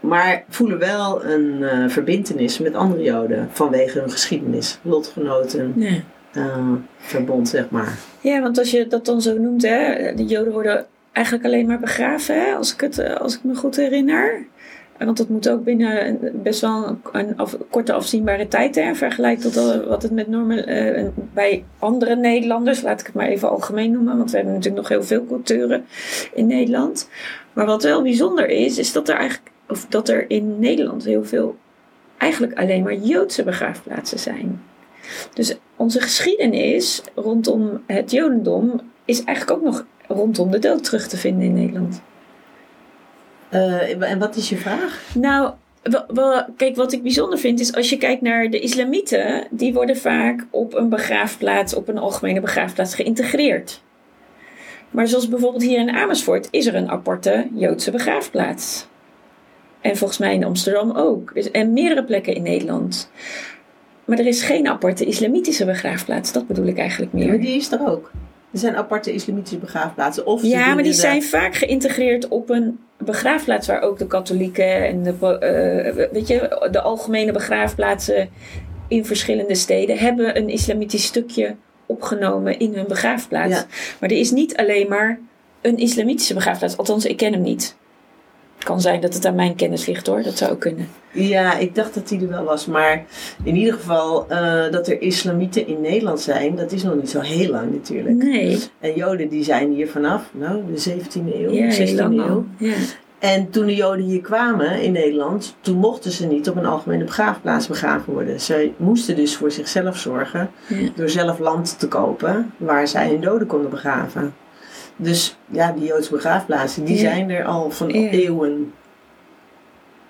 [0.00, 5.72] Maar voelen wel een uh, verbindenis met andere Joden vanwege hun geschiedenis, lotgenoten.
[5.76, 6.00] Ja.
[6.36, 7.98] Uh, verbond, zeg maar.
[8.20, 11.78] Ja, want als je dat dan zo noemt, hè, de Joden worden eigenlijk alleen maar
[11.78, 14.46] begraven, hè, als, ik het, eh, als ik me goed herinner.
[14.98, 19.84] Want dat moet ook binnen best wel een, af, korte afzienbare tijd hè, vergelijkt tot
[19.86, 24.16] wat het met normen uh, bij andere Nederlanders, laat ik het maar even algemeen noemen,
[24.16, 25.84] want we hebben natuurlijk nog heel veel culturen
[26.34, 27.08] in Nederland.
[27.52, 31.24] Maar wat wel bijzonder is, is dat er eigenlijk, of dat er in Nederland heel
[31.24, 31.56] veel
[32.16, 34.62] eigenlijk alleen maar Joodse begraafplaatsen zijn.
[35.34, 41.16] Dus onze geschiedenis rondom het Jodendom is eigenlijk ook nog rondom de dood terug te
[41.16, 42.02] vinden in Nederland.
[43.50, 45.02] Uh, en wat is je vraag?
[45.14, 45.52] Nou,
[46.56, 50.46] kijk, wat ik bijzonder vind is als je kijkt naar de islamieten, die worden vaak
[50.50, 53.82] op een begraafplaats, op een algemene begraafplaats geïntegreerd.
[54.90, 58.86] Maar zoals bijvoorbeeld hier in Amersfoort is er een aparte Joodse begraafplaats.
[59.80, 61.34] En volgens mij in Amsterdam ook.
[61.34, 63.10] Dus, en meerdere plekken in Nederland.
[64.04, 66.32] Maar er is geen aparte islamitische begraafplaats.
[66.32, 67.28] Dat bedoel ik eigenlijk meer.
[67.28, 68.10] maar die is er ook.
[68.52, 70.26] Er zijn aparte islamitische begraafplaatsen.
[70.26, 75.02] Of ja, maar die zijn vaak geïntegreerd op een begraafplaats waar ook de katholieken en
[75.02, 78.28] de, uh, weet je, de algemene begraafplaatsen
[78.88, 81.54] in verschillende steden hebben een islamitisch stukje
[81.86, 83.64] opgenomen in hun begraafplaats.
[84.00, 85.18] Maar er is niet alleen maar
[85.60, 86.76] een islamitische begraafplaats.
[86.76, 87.76] Althans, ik ken hem niet.
[88.58, 90.88] Kan zijn dat het aan mijn kennis ligt hoor, dat zou ook kunnen.
[91.12, 92.66] Ja, ik dacht dat die er wel was.
[92.66, 93.04] Maar
[93.44, 97.20] in ieder geval uh, dat er islamieten in Nederland zijn, dat is nog niet zo
[97.20, 98.16] heel lang natuurlijk.
[98.16, 98.58] Nee.
[98.80, 102.44] En Joden die zijn hier vanaf, nou, de 17e eeuw, Ja, heel 16e lang eeuw.
[102.56, 102.74] Ja.
[103.18, 107.04] En toen de Joden hier kwamen in Nederland, toen mochten ze niet op een algemene
[107.04, 108.40] begraafplaats begraven worden.
[108.40, 110.88] Ze moesten dus voor zichzelf zorgen Ja.
[110.94, 114.34] door zelf land te kopen waar zij hun doden konden begraven.
[114.96, 117.00] Dus ja, die Joodse begraafplaatsen, die Ja.
[117.00, 118.08] zijn er al van Ja.
[118.10, 118.72] eeuwen.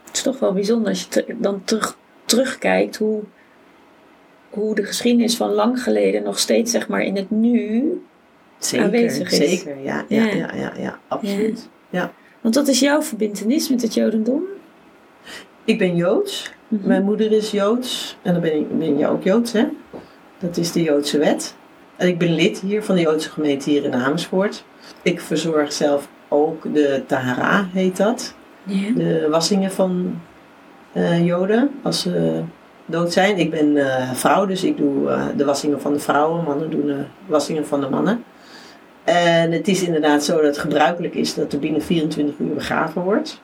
[0.04, 3.22] Het is toch wel bijzonder als je dan terug, terugkijkt hoe,
[4.50, 7.84] hoe de geschiedenis van lang geleden nog steeds zeg maar in het nu.
[8.58, 9.36] Zeker, Aanwezig is.
[9.50, 10.34] zeker, ja, ja, Ja.
[10.34, 11.68] ja, ja, ja, absoluut.
[12.40, 14.42] Want wat is jouw verbindenis met het Jodendom?
[15.64, 16.86] Ik ben Joods, Mhm.
[16.88, 19.66] mijn moeder is Joods en dan ben, ik, ben je ook Joods, hè?
[20.38, 21.54] Dat is de Joodse wet.
[21.96, 24.64] En ik ben lid hier van de Joodse gemeente hier in Amersfoort.
[25.02, 28.34] Ik verzorg zelf ook de Tahara, heet dat.
[28.62, 28.90] Ja.
[28.94, 30.20] de wassingen van
[30.92, 32.42] eh, Joden als ze
[32.86, 33.38] dood zijn.
[33.38, 36.44] Ik ben eh, vrouw, dus ik doe eh, de wassingen van de vrouwen.
[36.44, 38.24] Mannen doen de wassingen van de mannen.
[39.04, 43.02] En het is inderdaad zo dat het gebruikelijk is dat er binnen 24 uur begraven
[43.02, 43.40] wordt.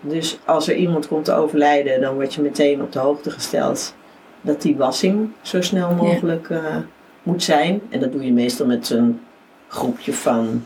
[0.00, 3.94] Dus als er iemand komt te overlijden, dan word je meteen op de hoogte gesteld
[4.40, 6.48] dat die wassing zo snel mogelijk
[7.22, 7.80] moet zijn.
[7.88, 9.20] En dat doe je meestal met een
[9.68, 10.64] groepje van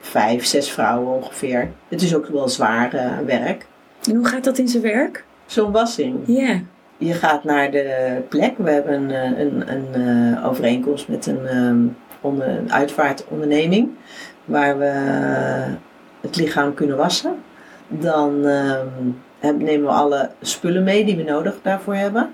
[0.00, 1.70] vijf, zes vrouwen ongeveer.
[1.88, 3.66] Het is ook wel zwaar eh, werk.
[4.08, 5.24] En hoe gaat dat in zijn werk?
[5.46, 6.18] Zo'n wassing.
[6.26, 6.60] Ja.
[6.96, 8.58] Je gaat naar de plek.
[8.58, 11.80] We hebben een, eh, een, een eh, overeenkomst met een, ehm,
[12.20, 13.88] onder, een uitvaartonderneming.
[14.44, 14.92] Waar we
[16.20, 17.34] het lichaam kunnen wassen.
[17.88, 22.30] Dan ehm, nemen we alle spullen mee die we nodig daarvoor hebben.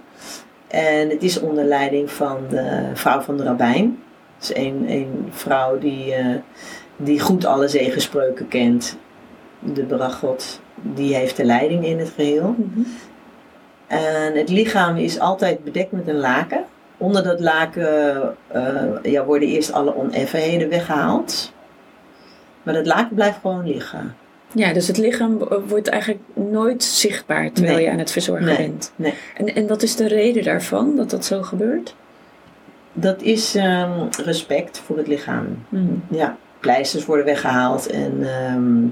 [0.68, 4.02] En het is onder leiding van de vrouw van de rabbijn.
[4.38, 6.36] Dat is een, een vrouw die, eh,
[6.96, 8.98] die goed alle zegenspreuken kent.
[9.58, 12.54] De Brachot, die heeft de leiding in het geheel.
[12.58, 12.80] Mhm.
[13.86, 16.64] En het lichaam is altijd bedekt met een laken.
[16.96, 21.52] Onder dat laken eh, ja, worden eerst alle oneffenheden weggehaald.
[22.62, 24.16] Maar dat laken blijft gewoon liggen.
[24.54, 27.84] Ja, dus het lichaam wordt eigenlijk nooit zichtbaar terwijl Nee.
[27.84, 28.56] je aan het verzorgen Nee.
[28.56, 28.92] bent.
[28.96, 29.14] Nee.
[29.36, 31.94] En, en wat is de reden daarvan dat dat zo gebeurt?
[32.92, 33.90] Dat is ehm,
[34.24, 35.46] respect voor het lichaam.
[35.68, 35.84] Mhm.
[36.10, 38.86] Ja, pleisters worden weggehaald en ehm,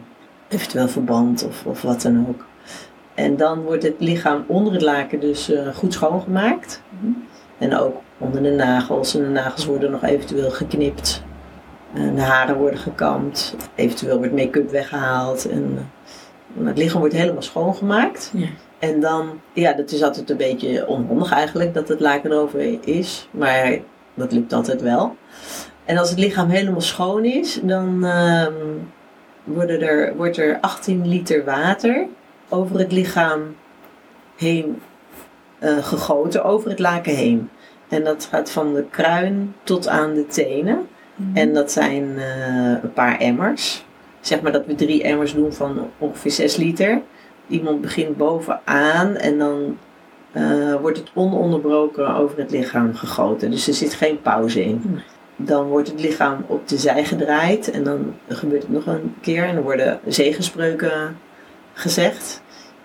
[0.48, 2.44] eventueel verband of, of wat dan ook.
[3.14, 6.82] En dan wordt het lichaam onder het laken dus eh, goed schoongemaakt.
[7.00, 7.12] Mhm.
[7.58, 9.14] En ook onder de nagels.
[9.14, 11.22] En de nagels worden nog eventueel geknipt.
[11.94, 13.56] De haren worden gekamd.
[13.74, 15.48] Eventueel wordt make-up weggehaald.
[15.48, 15.88] En
[16.58, 18.30] eh, het lichaam wordt helemaal schoongemaakt.
[18.34, 18.46] Ja.
[18.78, 23.28] En dan, ja, dat is altijd een beetje onhandig eigenlijk dat het laken erover is.
[23.30, 23.78] Maar
[24.14, 25.16] dat lukt altijd wel.
[25.84, 28.52] En als het lichaam helemaal schoon is, dan ehm,
[29.44, 32.06] worden er, wordt er 18 liter water
[32.48, 33.56] over het lichaam
[34.36, 34.82] heen
[35.58, 37.50] eh, gegoten, over het laken heen.
[37.88, 40.88] En dat gaat van de kruin tot aan de tenen.
[41.16, 41.36] Mhm.
[41.36, 43.84] En dat zijn eh, een paar emmers.
[44.20, 47.02] Zeg maar dat we drie emmers doen van ongeveer 6 liter.
[47.46, 49.78] Iemand begint bovenaan en dan
[50.32, 53.50] eh, wordt het ononderbroken over het lichaam gegoten.
[53.50, 54.80] Dus er zit geen pauze in.
[54.84, 55.02] Nee.
[55.36, 59.44] Dan wordt het lichaam op de zij gedraaid en dan gebeurt het nog een keer.
[59.44, 61.18] En dan worden zegenspreuken
[61.72, 62.42] gezegd.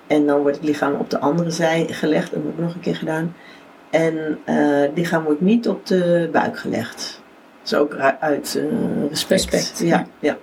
[0.07, 2.31] En dan wordt het lichaam op de andere zij gelegd.
[2.31, 3.35] Dat wordt nog een keer gedaan.
[3.89, 7.20] En eh, het lichaam wordt niet op de buik gelegd.
[7.63, 9.43] Is ook uit eh, respect.
[9.51, 10.05] Respect, Ja, ja.
[10.19, 10.37] ja.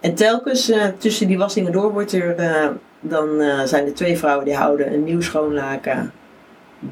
[0.00, 2.68] En telkens eh, tussen die wassingen door wordt er, eh,
[3.00, 3.28] dan
[3.64, 6.12] zijn er twee vrouwen die houden een nieuw schoon laken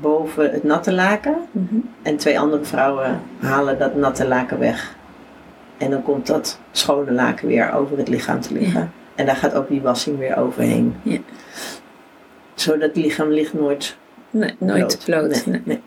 [0.01, 1.37] boven het natte laken.
[1.51, 1.77] Mhm.
[2.03, 4.95] En twee andere vrouwen halen dat natte laken weg.
[5.79, 8.93] En dan komt dat schone laken weer over het lichaam te liggen.
[9.15, 10.95] En daar gaat ook die wassing weer overheen.
[11.03, 11.19] Ja.
[12.55, 13.97] Zodat het lichaam ligt nooit
[14.33, 15.47] Nee, nooit bloot.
[15.47, 15.63] Nee.
[15.65, 15.81] nee.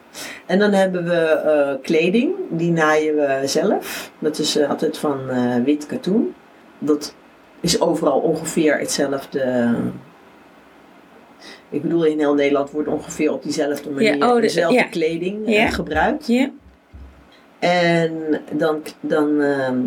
[0.45, 4.11] En dan hebben we eh, kleding, die naaien we zelf.
[4.19, 6.33] Dat is eh, altijd van eh, wit katoen.
[6.79, 7.15] Dat
[7.59, 9.73] is overal ongeveer hetzelfde.
[11.69, 14.83] Ik bedoel, in heel Nederland wordt ongeveer op diezelfde manier oh, de- dezelfde ja.
[14.83, 15.69] kleding Ja.
[15.69, 16.27] gebruikt.
[16.27, 16.49] Ja.
[17.59, 19.77] En dan, dan ehm,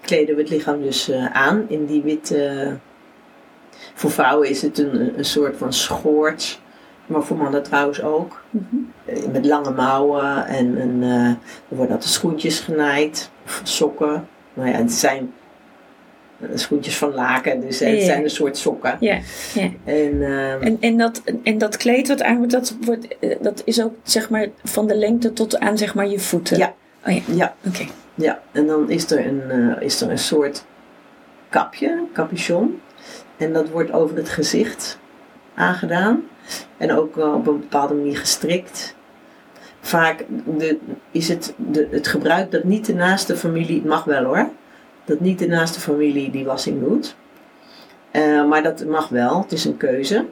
[0.00, 2.70] kleden we het lichaam dus aan in die witte.
[3.94, 6.60] Voor vrouwen is het een, een soort van schort,
[7.08, 8.42] maar voor mannen trouwens ook.
[8.50, 8.64] Mhm.
[9.04, 11.26] Eh, Met lange mouwen en, en eh,
[11.68, 14.28] er worden altijd schoentjes genaaid, of sokken.
[14.54, 15.32] Nou ja, het zijn
[16.40, 18.10] eh, schoentjes van laken, dus eh, het Ja, ja.
[18.10, 18.96] zijn een soort sokken.
[19.00, 19.18] Ja,
[19.54, 19.68] ja.
[19.84, 23.62] En, ehm, En, en, dat, en dat kleed wat aan wordt, dat, wordt, eh, dat
[23.64, 26.58] is ook zeg maar van de lengte tot aan zeg maar je voeten.
[26.58, 26.74] Ja.
[27.06, 27.84] Oh ja, ja, oké.
[28.14, 30.64] Ja, en dan is er een, eh, is er een soort
[31.48, 32.80] kapje, capuchon.
[33.36, 34.98] En dat wordt over het gezicht
[35.54, 36.22] aangedaan.
[36.76, 38.96] En ook op een bepaalde manier gestrikt.
[39.80, 40.24] Vaak
[40.58, 40.78] de,
[41.10, 44.48] is het de, het gebruik dat niet de naaste familie, het mag wel hoor,
[45.04, 47.16] dat niet de naaste familie die wassing doet.
[48.10, 50.24] Eh, maar dat mag wel, het is een keuze.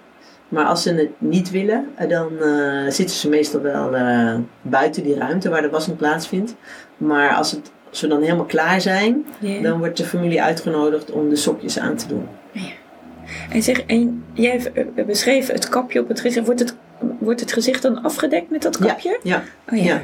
[0.48, 3.90] Maar als ze het niet willen, eh, dan eh, zitten ze meestal wel
[4.62, 6.54] buiten die ruimte waar de wassing plaatsvindt.
[6.96, 9.26] Maar als, het, als we dan helemaal klaar zijn,
[9.62, 12.28] dan wordt de familie uitgenodigd om de sokjes aan te doen.
[13.50, 16.46] En zeg, en jij eh, beschreef het kapje op het gezicht.
[16.46, 16.76] Wordt het,
[17.18, 19.18] wordt het gezicht dan afgedekt met dat kapje?
[19.22, 19.42] ja.
[19.72, 19.84] Oh ja.
[19.84, 20.02] Ja.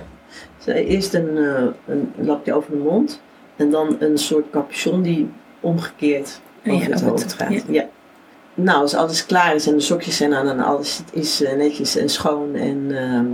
[0.65, 3.21] Dus eerst een, eh, een lapje over de mond
[3.57, 5.31] en dan een soort capuchon die
[5.61, 7.53] omgekeerd Oh over ja, het over hoofd gaat.
[7.53, 7.61] ja.
[7.69, 7.89] Ja.
[8.55, 11.97] Nou, als alles klaar is en de sokjes zijn aan en alles is eh, netjes
[11.97, 13.27] en schoon en ehm,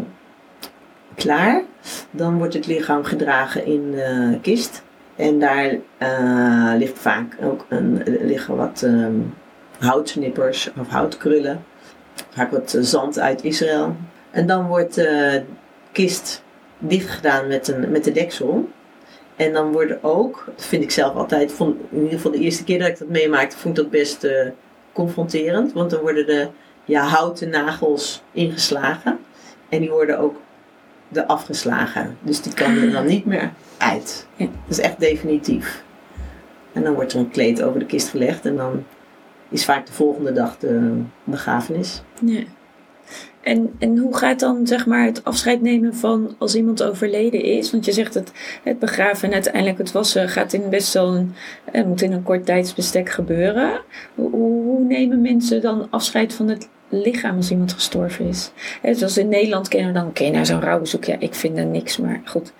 [1.15, 1.63] klaar,
[2.11, 4.83] dan wordt het lichaam gedragen in de kist.
[5.17, 5.77] En daar
[6.79, 9.15] ligt vaak ook een, liggen wat ehm,
[9.79, 11.65] houtsnippers of houtkrullen.
[12.31, 13.97] Vaak wat eh, zand uit Israël.
[14.31, 15.43] En dan wordt de
[15.93, 16.43] kist
[16.79, 18.69] dicht gedaan met, een, met de deksel.
[19.37, 22.65] En dan worden ook, dat vind ik zelf altijd, vond, in ieder geval de eerste
[22.65, 24.49] keer dat ik dat meemaakte, vond ik dat best eh,
[24.93, 25.73] confronterend.
[25.73, 26.49] Want dan worden de
[26.85, 29.19] ja, houten nagels ingeslagen.
[29.69, 30.37] En die worden ook
[31.13, 32.17] er afgeslagen.
[32.21, 34.27] Dus die kan er dan niet meer uit.
[34.37, 34.45] Ja.
[34.45, 35.83] Dat is echt definitief.
[36.73, 38.47] En dan wordt er een kleed over de kist gelegd.
[38.47, 38.85] En dan
[39.49, 42.03] is vaak de volgende dag de begrafenis.
[42.25, 42.43] Ja.
[43.41, 47.71] En, en hoe gaat dan zeg maar, het afscheid nemen van als iemand overleden is?
[47.71, 48.33] Want je zegt het,
[48.63, 51.35] het begraven en uiteindelijk het wassen gaat in best wel een,
[51.65, 53.81] het moet in een kort tijdsbestek gebeuren.
[54.15, 58.51] Hoe hoe nemen mensen dan afscheid van het lichaam als iemand gestorven is?
[58.83, 61.67] Hè, zoals in Nederland kennen we dan, oké, nou zo'n rouwbezoek, ja, ik vind er
[61.67, 62.53] niks, maar goed.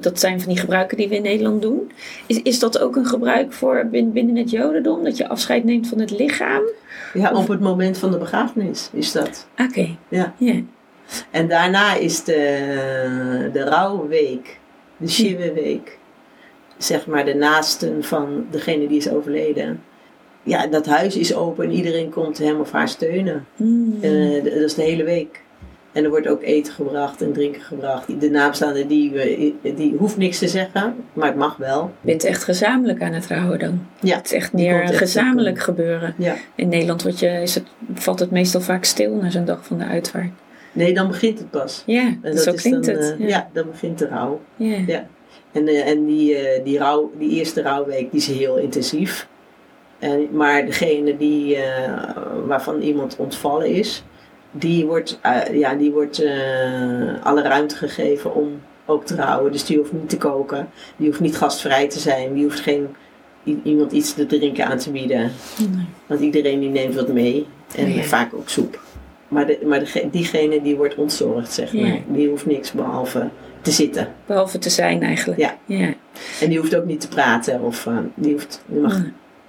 [0.00, 1.90] Dat- zijn van die gebruiken die we in Nederland doen.
[2.26, 5.88] Is, is dat ook een gebruik voor bin- binnen het Jodendom, dat je afscheid neemt
[5.88, 6.62] van het lichaam?
[7.14, 9.46] Ja, Of- op het moment van de begrafenis is dat.
[9.58, 10.34] Oké, Ja.
[10.38, 10.54] ja.
[11.30, 14.58] En daarna is de, de rouwweek,
[14.96, 15.98] de Shiva-week,
[16.78, 19.82] zeg maar de naasten van degene die is overleden.
[20.44, 23.46] Ja, dat huis is open en iedereen komt hem of haar steunen.
[23.56, 23.96] Mm.
[24.00, 25.42] Eh, dat is de hele week.
[25.92, 28.20] En er wordt ook eten gebracht en drinken gebracht.
[28.20, 29.12] De naamstaande die,
[29.62, 31.92] die hoeft niks te zeggen, maar het mag wel.
[32.00, 33.86] Je bent echt gezamenlijk aan het rouwen dan.
[34.00, 36.14] Ja, Het is echt meer echt gezamenlijk gebeuren.
[36.18, 36.34] Ja.
[36.54, 39.78] In Nederland wordt je, is het, valt het meestal vaak stil na zo'n dag van
[39.78, 40.30] de uitvaart.
[40.72, 41.82] Nee, dan begint het pas.
[41.86, 43.12] Ja, En zo is klinkt dan, het.
[43.12, 43.26] eh, ja.
[43.26, 44.40] ja, dan begint de rouw.
[44.56, 44.76] Ja.
[44.86, 45.06] Ja.
[45.52, 49.28] En, eh, en die, die, rouw, die eerste rouwweek die is heel intensief.
[50.04, 51.92] En, maar degene die, eh,
[52.46, 54.02] waarvan iemand ontvallen is,
[54.50, 56.32] die wordt, eh, ja, die wordt eh,
[57.22, 59.52] alle ruimte gegeven om ook te rouwen.
[59.52, 62.88] Dus die hoeft niet te koken, die hoeft niet gastvrij te zijn, die hoeft geen
[63.62, 65.30] iemand iets te drinken aan te bieden.
[65.58, 65.86] Nee.
[66.06, 68.80] Want iedereen die neemt wat mee en vaak ook soep.
[69.28, 71.86] Maar, de, maar diegene die wordt ontzorgd, zeg Ja.
[71.86, 73.28] maar, die hoeft niks behalve
[73.60, 74.08] te zitten.
[74.26, 75.40] Behalve te zijn eigenlijk.
[75.40, 75.58] Ja.
[75.64, 75.94] ja.
[76.40, 79.02] En die hoeft ook niet te praten of die, hoeft, die mag.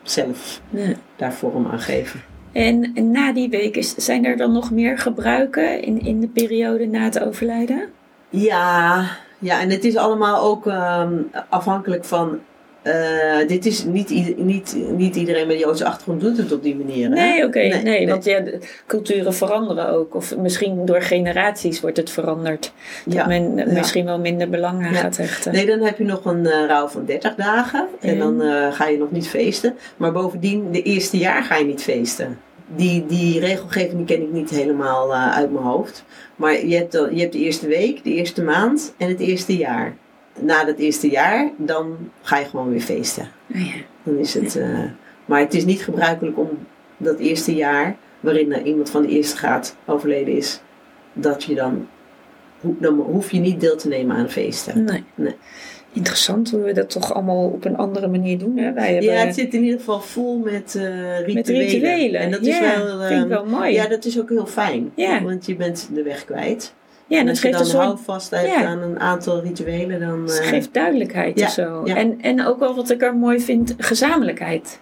[0.10, 0.96] Zelf Nee.
[1.16, 2.22] daar vorm aan geven.
[2.52, 6.28] En, en na die week, is, zijn er dan nog meer gebruiken in, in de
[6.28, 7.90] periode na het overlijden?
[8.30, 9.06] Ja,
[9.40, 11.14] ja, en het is allemaal ook ehm,
[11.50, 12.40] afhankelijk van.
[12.86, 17.10] Eh, dit is niet, niet, niet iedereen met Joodse achtergrond doet het op die manier.
[17.10, 17.14] hè?
[17.16, 17.60] Nee, oké.
[17.60, 18.08] nee, nee.
[18.08, 18.44] want ja,
[18.88, 20.16] culturen veranderen ook.
[20.16, 22.74] Of misschien door generaties wordt het veranderd.
[23.06, 23.28] Dat Ja.
[23.28, 23.66] men ja.
[23.72, 25.00] misschien wel minder belang aan Ja.
[25.00, 25.54] gaat hechten.
[25.54, 27.88] Nee, dan heb je nog een rouw van 30 dagen.
[28.02, 29.76] En dan eh, ga je nog niet feesten.
[29.98, 32.40] Maar bovendien, de eerste jaar ga je niet feesten.
[32.76, 36.04] Die, die regelgeving ken ik niet helemaal uit mijn hoofd.
[36.36, 39.96] Maar je hebt, je hebt de eerste week, de eerste maand en het eerste jaar.
[40.40, 43.28] Na dat eerste jaar, dan ga je gewoon weer feesten.
[43.54, 43.74] Oh ja.
[44.04, 44.84] Dan is het, eh,
[45.26, 46.50] maar het is niet gebruikelijk om
[46.98, 50.62] dat eerste jaar, waarin er iemand van de eerste graad overleden is,
[51.14, 51.88] dat je dan,
[52.62, 54.84] dan hoef je niet deel te nemen aan feesten.
[54.84, 55.04] Nee.
[55.16, 55.36] Nee.
[55.94, 58.58] Interessant hoe we dat toch allemaal op een andere manier doen.
[58.58, 58.74] Hè?
[58.74, 61.34] Wij hebben Ja, het zit in ieder geval vol met, eh rituelen.
[61.36, 62.22] met rituelen.
[62.22, 63.74] En dat is wel, vind ik ehm, wel mooi.
[63.74, 64.92] ja, dat is ook heel fijn.
[64.96, 65.24] Ja.
[65.24, 66.74] Want je bent de weg kwijt.
[67.08, 68.66] Ja, en als het je dan een soort houvast hebt Ja.
[68.66, 70.22] aan een aantal rituelen, dan...
[70.22, 71.82] het eh, geeft duidelijkheid ja, of zo.
[71.86, 71.96] ja.
[71.96, 74.80] En, en ook wel wat ik er mooi vind, gezamenlijkheid.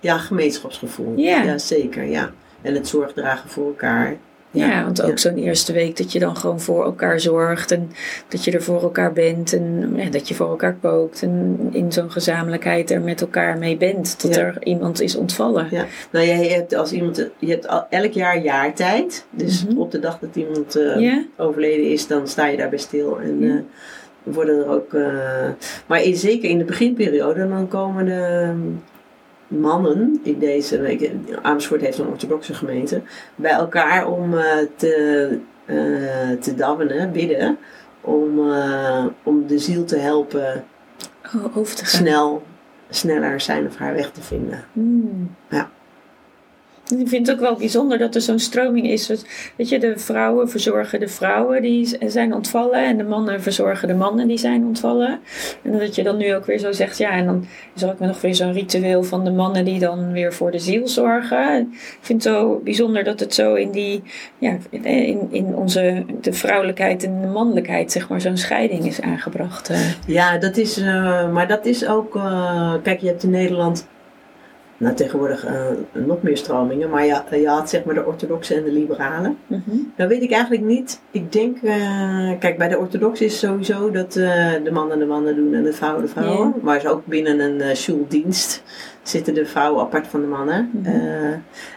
[0.00, 1.12] ja, gemeenschapsgevoel.
[1.16, 1.58] Ja.
[1.58, 2.30] zeker, ja.
[2.62, 4.16] En het zorg dragen voor elkaar.
[4.52, 7.90] Ja, want ook zo'n eerste week dat je dan gewoon voor elkaar zorgt en
[8.28, 11.92] dat je er voor elkaar bent en ja, dat je voor elkaar kookt en in
[11.92, 14.22] zo'n gezamenlijkheid er met elkaar mee bent.
[14.22, 14.40] Dat Ja.
[14.40, 15.66] er iemand is ontvallen.
[15.70, 15.84] Ja.
[16.12, 19.26] Nou, ja, je hebt als iemand, je hebt al, elk jaar jaartijd.
[19.30, 19.78] Dus Mhm.
[19.78, 23.20] op de dag dat iemand eh, overleden is, dan sta je daarbij stil.
[23.20, 23.54] En eh,
[24.34, 24.94] worden er ook.
[24.94, 25.48] eh,
[25.86, 28.52] maar in, zeker in de beginperiode, dan komen de,
[29.50, 33.02] mannen in deze, ik- Amersfoort heeft een orthodoxe gemeente,
[33.36, 37.58] bij elkaar om eh, te, eh te dabbenen, bidden,
[38.00, 40.64] om, eh, om de ziel te helpen
[41.36, 42.00] Oh, over te gaan.
[42.00, 42.42] snel,
[42.90, 44.64] sneller zijn of haar weg te vinden.
[44.72, 45.34] Hmm.
[45.48, 45.70] Ja.
[46.98, 49.24] Ik vind het ook wel bijzonder dat er zo'n stroming is.
[49.56, 52.84] Weet je, de vrouwen verzorgen de vrouwen die zijn ontvallen.
[52.84, 55.18] En de mannen verzorgen de mannen die zijn ontvallen.
[55.62, 57.98] En dat je dan nu ook weer zo zegt, ja, en dan is er ook
[57.98, 61.60] nog weer zo'n ritueel van de mannen die dan weer voor de ziel zorgen.
[61.70, 64.02] Ik vind het zo bijzonder dat het zo in die,
[64.38, 69.68] ja, in, in onze, de vrouwelijkheid en de mannelijkheid, zeg maar, zo'n scheiding is aangebracht.
[69.70, 69.78] eh.
[70.06, 73.86] Ja, dat is, eh, maar dat is ook, eh, kijk, je hebt in Nederland,
[74.80, 78.64] nou tegenwoordig eh, nog meer stromingen, maar je, je had zeg maar de orthodoxe en
[78.64, 79.38] de liberalen.
[79.96, 81.00] Nou weet ik eigenlijk niet.
[81.10, 85.36] Ik denk, eh, kijk, bij de orthodoxe is sowieso dat eh, de mannen de mannen
[85.36, 86.54] doen en de vrouwen de vrouwen.
[86.62, 88.62] Maar is ook binnen een uh, schuldienst
[89.02, 90.70] zitten de vrouwen apart van de mannen.
[90.72, 90.86] Mhm.
[90.86, 91.32] Eh,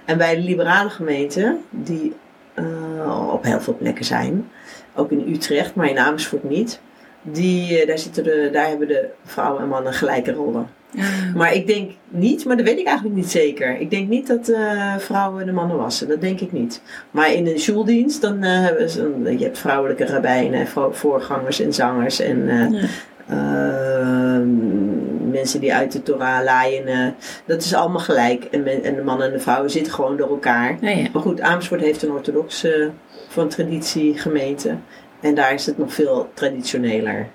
[0.05, 2.13] en bij de liberale gemeenten, die
[2.53, 4.49] eh, op heel veel plekken zijn,
[4.95, 6.79] ook in Utrecht, maar in Amersfoort niet.
[7.21, 10.67] Die, eh, daar, zitten de, daar hebben de vrouwen en mannen gelijke rollen.
[11.35, 13.79] Maar ik denk niet, maar dat weet ik eigenlijk niet zeker.
[13.79, 16.07] Ik denk niet dat eh, vrouwen de mannen wassen.
[16.07, 16.81] Dat denk ik niet.
[17.11, 21.59] Maar in een schuldienst, dan eh, hebben ze, een- je hebt vrouwelijke rabbijnen, vo- voorgangers
[21.59, 22.87] en zangers en eh, Ja.
[23.29, 27.15] ehm, mensen die uit de Torah laaien.
[27.45, 28.43] dat is allemaal gelijk.
[28.43, 30.77] En, men- en de mannen en de vrouwen zitten gewoon door elkaar.
[30.81, 31.07] Ja.
[31.13, 32.89] Maar goed, Amersfoort heeft een orthodoxe
[33.27, 34.75] van traditie gemeente.
[35.21, 37.27] En daar is het nog veel traditioneler.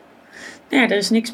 [0.71, 1.33] Ja, er is niks.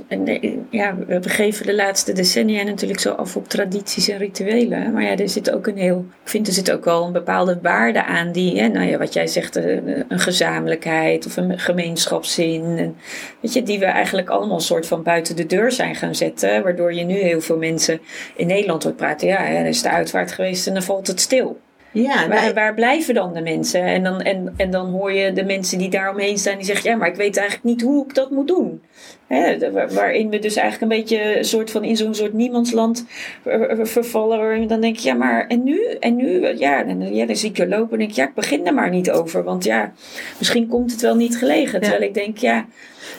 [0.71, 4.93] Ja, we geven de laatste decennia natuurlijk zo af op tradities en rituelen.
[4.93, 6.07] Maar ja, er zit ook een heel.
[6.23, 9.13] Ik vind er zit ook wel een bepaalde waarde aan die, hè, nou ja, wat
[9.13, 9.77] jij zegt, eh,
[10.09, 12.63] een gezamenlijkheid of een gemeenschapszin.
[12.79, 12.97] En,
[13.41, 16.63] weet je, die we eigenlijk allemaal soort van buiten de deur zijn gaan zetten.
[16.63, 18.01] Waardoor je nu heel veel mensen
[18.37, 19.29] in Nederland hoort praten.
[19.29, 21.61] Ja, dan is de uitvaart geweest en dan valt het stil.
[21.95, 23.83] Ja, Waar, waar blijven dan de mensen?
[23.83, 26.97] En dan, en, en dan hoor je de mensen die daaromheen staan die zeggen: Ja,
[26.97, 28.83] maar ik weet eigenlijk niet hoe ik dat moet doen.
[29.27, 33.07] Hè, waar- waarin we dus eigenlijk een beetje een soort van in zo'n soort niemandsland
[33.43, 34.39] ver- ver- vervallen.
[34.39, 35.81] Waarin dan denk je: Ja, maar en nu?
[36.01, 36.47] En nu?
[36.59, 38.75] Ja, en, ja dan zie ik je lopen en denk ik: Ja, ik begin er
[38.75, 39.45] maar niet over.
[39.45, 39.93] Want ja,
[40.39, 41.81] misschien komt het wel niet gelegen.
[41.81, 42.67] Terwijl ik denk: Ja,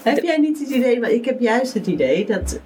[0.04, 2.60] Heb jij niet het idee, want ik heb juist het idee dat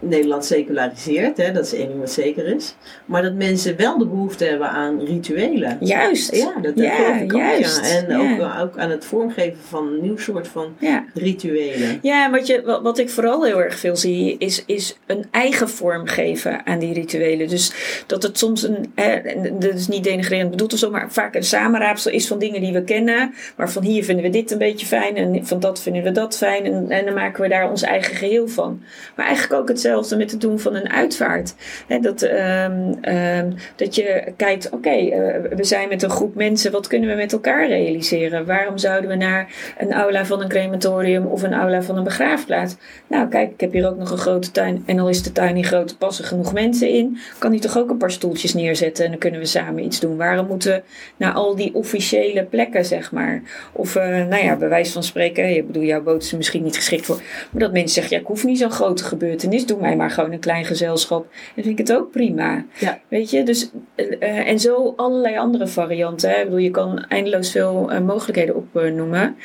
[0.00, 2.74] Nederland seculariseert, hè, dat is één ding wat zeker is.
[3.04, 5.76] Maar dat mensen wel de behoefte hebben aan rituelen.
[5.80, 6.36] juist.
[6.36, 7.90] Ja, dat Ja, geloof ik ook, juist.
[7.90, 7.96] Ja.
[7.96, 8.60] En Ja.
[8.60, 11.04] Ook, ook aan het vormgeven van een nieuw soort van ja.
[11.14, 11.98] rituelen.
[12.02, 15.68] Ja, wat, je, wat, wat ik vooral heel erg veel zie, is, is een eigen
[15.68, 17.48] vorm geven aan die rituelen.
[17.48, 17.72] Dus
[18.06, 19.20] dat het soms een, hè,
[19.58, 22.72] dat is niet denigrerend bedoeld of zo, maar vaak een samenraapsel is van dingen die
[22.72, 23.34] we kennen.
[23.56, 26.36] Maar van hier vinden we dit een beetje fijn en van dat vinden we dat
[26.36, 26.64] fijn.
[26.64, 28.82] En, en dan maken we daar ons eigen geheel van.
[29.16, 31.54] Maar eigenlijk ook hetzelfde met het doen van een uitvaart.
[32.00, 36.86] Dat, ehm, ehm, dat je kijkt, oké, eh, we zijn met een groep mensen, wat
[36.86, 38.46] kunnen we met elkaar realiseren?
[38.46, 42.76] Waarom zouden we naar een aula van een crematorium of een aula van een begraafplaats?
[43.06, 44.82] Nou, kijk, ik heb hier ook nog een grote tuin.
[44.86, 47.18] En al is de tuin niet groot, passen genoeg mensen in.
[47.38, 50.16] Kan die toch ook een paar stoeltjes neerzetten en dan kunnen we samen iets doen.
[50.16, 50.82] Waarom moeten we
[51.16, 53.42] naar al die officiële plekken, zeg maar?
[53.72, 56.76] Of, eh, nou ja, bij wijze van spreken, ik bedoel, jouw boot is misschien niet
[56.76, 57.20] geschikt voor.
[57.50, 59.66] Maar dat mensen zeggen, ja, ik hoef niet zo'n grote gebeurtenis.
[59.66, 61.26] Doe mij maar gewoon een klein gezelschap.
[61.56, 62.64] En vind ik het ook prima.
[62.78, 63.00] Ja.
[63.08, 66.30] Weet je, dus, eh, en zo allerlei andere varianten.
[66.30, 66.36] Hè?
[66.36, 69.36] Ik bedoel, je kan eindeloos veel eh, mogelijkheden opnoemen.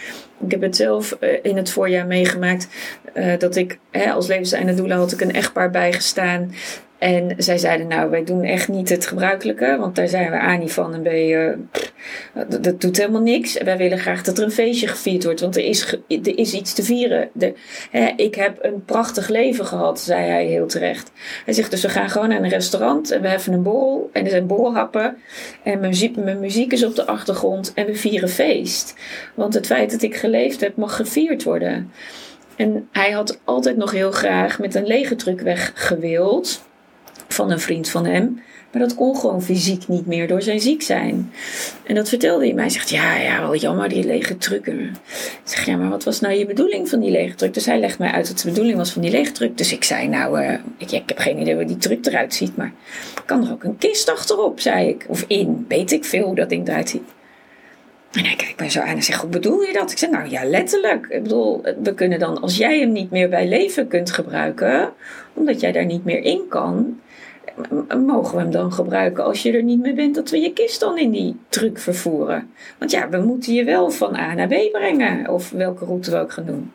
[0.45, 2.67] Ik heb het zelf eh, in het voorjaar meegemaakt
[3.38, 6.51] dat ik hè, als levenseinde doula had ik een echtpaar bijgestaan.
[6.97, 10.59] En zij zeiden, nou, wij doen echt niet het gebruikelijke, want daar zijn we aan
[10.59, 10.93] niet van.
[10.93, 11.69] En
[12.61, 13.57] dat, doet helemaal niks.
[13.63, 16.73] Wij willen graag dat er een feestje gevierd wordt, want er is, er is iets
[16.73, 17.29] te vieren.
[17.33, 17.53] De,
[17.91, 21.11] hè, ik heb een prachtig leven gehad, zei hij heel terecht.
[21.45, 24.09] Hij zegt, dus we gaan gewoon naar een restaurant en we hebben een borrel.
[24.13, 25.17] En er zijn borrelhappen.
[25.63, 28.95] En mijn muziek, muziek is op de achtergrond en we vieren feest.
[29.33, 31.91] Want het feit dat ik geleefd heb, mag gevierd worden.
[32.55, 36.63] En hij had altijd nog heel graag met een lege weg gewild.
[37.28, 38.41] Van een vriend van hem.
[38.76, 41.32] Maar dat kon gewoon fysiek niet meer door zijn ziek zijn.
[41.84, 42.63] En dat vertelde hij mij.
[42.63, 44.68] Hij zegt, ja, ja, wel jammer die lege truck.
[44.68, 44.91] Ik
[45.43, 47.53] zeg, ja, maar wat was nou je bedoeling van die lege truck?
[47.53, 49.57] Dus hij legt mij uit wat de bedoeling was van die lege truck.
[49.57, 52.55] Dus ik zei, nou, eh, ik, ik heb geen idee hoe die truck eruit ziet.
[52.55, 52.74] Maar
[53.26, 55.05] kan er ook een kist achterop, zei ik.
[55.07, 57.13] Of in, weet ik veel hoe dat ding eruit ziet.
[58.11, 59.91] En hij kijkt mij zo aan en zegt, hoe bedoel je dat?
[59.91, 61.05] Ik zeg, nou ja, letterlijk.
[61.09, 64.93] Ik bedoel, we kunnen dan, als jij hem niet meer bij leven kunt gebruiken,
[65.34, 66.99] omdat jij daar niet meer in kan,
[68.06, 70.80] mogen we hem dan gebruiken als je er niet meer bent, dat we je kist
[70.80, 72.51] dan in die truck vervoeren.
[72.78, 76.18] Want ja, we moeten je wel van A naar B brengen, of welke route we
[76.18, 76.72] ook gaan doen.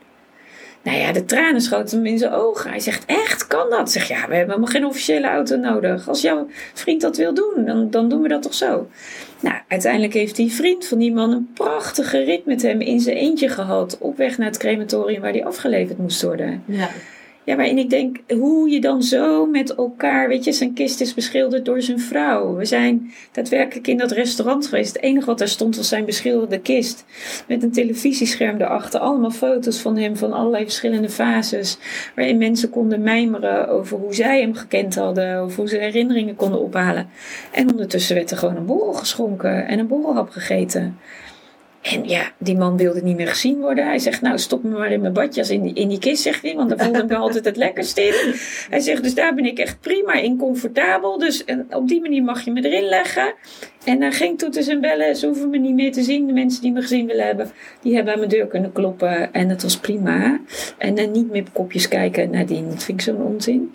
[0.83, 2.71] Nou ja, de tranen schoten hem in zijn ogen.
[2.71, 3.91] Hij zegt, echt, kan dat?
[3.91, 6.09] Zeg ja, we hebben geen officiële auto nodig.
[6.09, 8.89] Als jouw vriend dat wil doen, dan, dan doen we dat toch zo.
[9.41, 13.17] Nou, uiteindelijk heeft die vriend van die man een prachtige rit met hem in zijn
[13.17, 13.99] eentje gehad.
[13.99, 16.63] Op weg naar het crematorium waar hij afgeleverd moest worden.
[16.65, 16.89] Ja.
[17.45, 21.15] Ja, waarin ik denk, hoe je dan zo met elkaar, weet je, zijn kist is
[21.15, 22.55] beschilderd door zijn vrouw.
[22.55, 24.93] We zijn daadwerkelijk in dat restaurant geweest.
[24.93, 27.05] Het enige wat daar stond was zijn beschilderde kist.
[27.49, 29.01] Met een televisiescherm erachter.
[29.01, 31.79] Allemaal foto's van hem van allerlei verschillende fases.
[32.15, 35.45] Waarin mensen konden mijmeren over hoe zij hem gekend hadden.
[35.45, 37.09] Of hoe ze herinneringen konden ophalen.
[37.53, 40.99] En ondertussen werd er gewoon een borrel geschonken en een borrelhap gegeten.
[41.83, 43.87] En ja, die man wilde niet meer gezien worden.
[43.87, 46.43] Hij zegt, nou stop me maar in mijn badjas in die, in die kist, zegt
[46.43, 46.55] hij.
[46.55, 48.13] Want daar voelde ik me altijd het lekkerst in.
[48.71, 51.19] Hij zegt, dus daar ben ik echt prima in comfortabel.
[51.19, 53.35] Dus en op die manier mag je me erin leggen.
[53.85, 55.17] En dan ging toeters en bellen.
[55.17, 56.27] Ze hoeven me niet meer te zien.
[56.27, 57.51] De mensen die me gezien willen hebben,
[57.83, 59.33] die hebben aan mijn deur kunnen kloppen.
[59.33, 60.41] En dat was prima.
[60.79, 62.69] En dan niet meer op kopjes kijken nadien.
[62.69, 63.73] Dat vind ik zo'n onzin.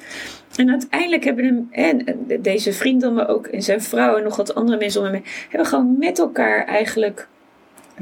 [0.56, 4.36] En uiteindelijk hebben hem, en deze vriend dan, maar ook en zijn vrouw en nog
[4.36, 7.28] wat andere mensen om hem heen, hebben gewoon met elkaar eigenlijk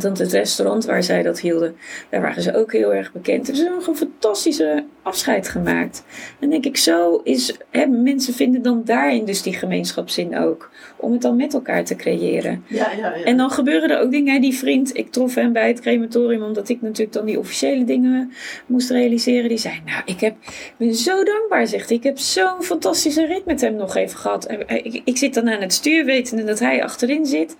[0.01, 1.75] want het restaurant waar zij dat hielden,
[2.09, 3.45] daar waren ze ook heel erg bekend.
[3.45, 6.03] Dus ze hebben een fantastische afscheid gemaakt.
[6.39, 10.71] En denk ik, zo is, hè, mensen vinden dan daarin dus die gemeenschapszin ook.
[10.97, 12.63] Om het dan met elkaar te creëren.
[12.67, 13.23] Ja, ja, ja.
[13.23, 14.41] En dan gebeuren er ook dingen.
[14.41, 18.31] Die vriend, ik trof hem bij het crematorium, omdat ik natuurlijk dan die officiële dingen
[18.65, 19.49] moest realiseren.
[19.49, 20.35] Die zei, nou, ik heb,
[20.77, 21.97] ben zo dankbaar, zegt hij.
[21.97, 24.45] Ik heb zo'n fantastische rit met hem nog even gehad.
[24.45, 27.55] En ik, ik zit dan aan het stuur, wetende dat hij achterin zit.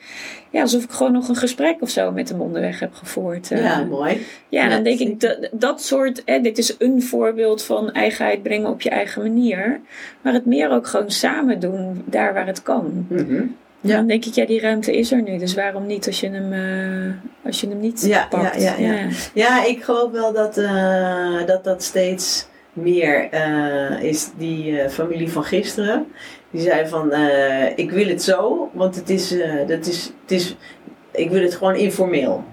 [0.50, 3.48] Ja, alsof ik gewoon nog een gesprek of zo met hem onderweg heb gevoerd.
[3.48, 4.26] Ja, mooi.
[4.50, 8.70] Ja, dan denk ik, dat, dat soort, hè, dit is een voorbeeld van eigenheid brengen
[8.70, 9.80] op je eigen manier.
[10.22, 13.06] Maar het meer ook gewoon samen doen, daar waar het kan.
[13.10, 13.44] Mhm.
[13.84, 13.96] Ja.
[13.96, 15.38] Dan denk ik, ja, die ruimte is er nu.
[15.38, 17.14] Dus waarom niet als je hem, eh,
[17.46, 18.62] als je hem niet Ja, pakt?
[18.62, 19.08] ja, ja, ja.
[19.34, 24.30] Ja, ik geloof wel dat uh, dat, dat steeds meer uh, is.
[24.38, 26.06] Die familie van gisteren,
[26.52, 27.14] die zei van,
[27.76, 29.36] ik wil het zo, want het is,
[29.68, 30.56] dat is, het is,
[31.14, 32.44] ik wil het gewoon informeel.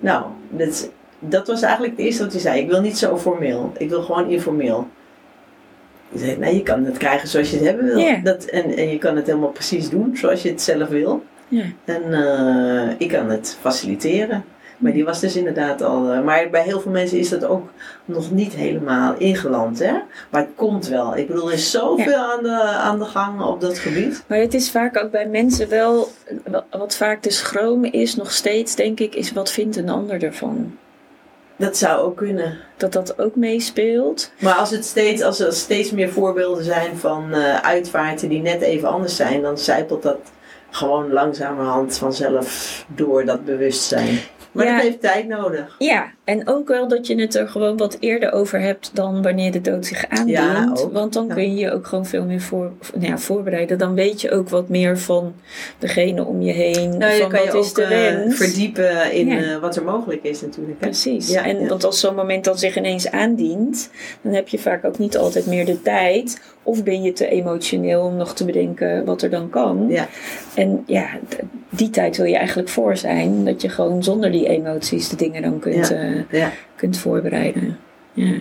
[0.00, 2.60] Nou, dat, dat was eigenlijk het eerste wat hij zei.
[2.60, 4.88] Ik wil niet zo formeel, ik wil gewoon informeel.
[6.12, 7.98] Ik zei, nee, je kan het krijgen zoals je het hebben wil.
[7.98, 8.24] Yeah.
[8.24, 11.24] Dat, en, en je kan het helemaal precies doen zoals je het zelf wil.
[11.48, 11.64] Ja.
[11.84, 14.44] En uh, ik kan het faciliteren.
[14.80, 16.14] Maar die was dus inderdaad al.
[16.14, 17.68] Uh, maar bij heel veel mensen is dat ook
[18.04, 19.92] nog niet helemaal ingeland, hè?
[20.30, 21.16] Maar het komt wel.
[21.16, 22.32] Ik bedoel, er is zoveel ja.
[22.32, 24.24] aan, de, aan de gang op dat gebied.
[24.26, 26.08] Maar het is vaak ook bij mensen wel.
[26.70, 30.76] Wat vaak de schroom is, nog steeds, denk ik, is wat vindt een ander ervan?
[31.56, 32.58] Dat zou ook kunnen.
[32.76, 34.32] Dat dat ook meespeelt.
[34.38, 38.60] Maar als, het steeds, als er steeds meer voorbeelden zijn van uh, uitvaarten die net
[38.60, 40.18] even anders zijn, dan zijpelt dat
[40.70, 44.18] gewoon langzamerhand vanzelf door dat bewustzijn.
[44.52, 44.74] Maar Ja.
[44.74, 45.74] dat heeft tijd nodig.
[45.78, 49.52] Ja, en ook wel dat je het er gewoon wat eerder over hebt dan wanneer
[49.52, 50.28] de dood zich aandient.
[50.38, 50.88] Ja.
[50.92, 51.34] Want dan Ja.
[51.34, 53.78] kun je je ook gewoon veel meer voor, nou ja, voorbereiden.
[53.78, 55.34] Dan weet je ook wat meer van
[55.78, 56.98] degene om je heen.
[56.98, 60.22] Nou, van kan je wat is ook de eh, verdiepen in eh, wat er mogelijk
[60.22, 60.80] is natuurlijk.
[60.80, 60.86] Hè?
[60.86, 61.30] Precies.
[61.30, 63.90] Ja, en want als zo'n moment dan zich ineens aandient,
[64.22, 66.40] dan heb je vaak ook niet altijd meer de tijd.
[66.62, 69.86] Of ben je te emotioneel om nog te bedenken wat er dan kan.
[69.88, 70.08] Ja.
[70.54, 71.06] En ja,
[71.70, 73.44] die tijd wil je eigenlijk voor zijn.
[73.44, 76.19] Dat je gewoon zonder die emoties de dingen dan kunt, Ja.
[76.30, 76.50] Eh, Ja.
[76.76, 77.78] kunt voorbereiden.
[78.12, 78.34] Ja.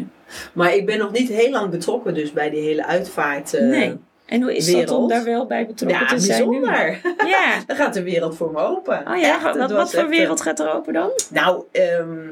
[0.54, 3.54] Maar ik ben nog niet heel lang betrokken dus bij die hele uitvaart.
[3.54, 3.98] eh, nee.
[4.26, 5.10] En hoe is dat om wereld.
[5.10, 6.50] daar wel bij betrokken Ja, te zijn?
[6.50, 6.60] nu?
[6.60, 7.02] bijzonder.
[7.28, 7.46] Ja.
[7.68, 9.00] Dan gaat de wereld voor me open.
[9.08, 11.10] Oh ja, Echt, wat, voor echt, eh, wereld gaat er open dan?
[11.32, 12.28] Nou, ehm,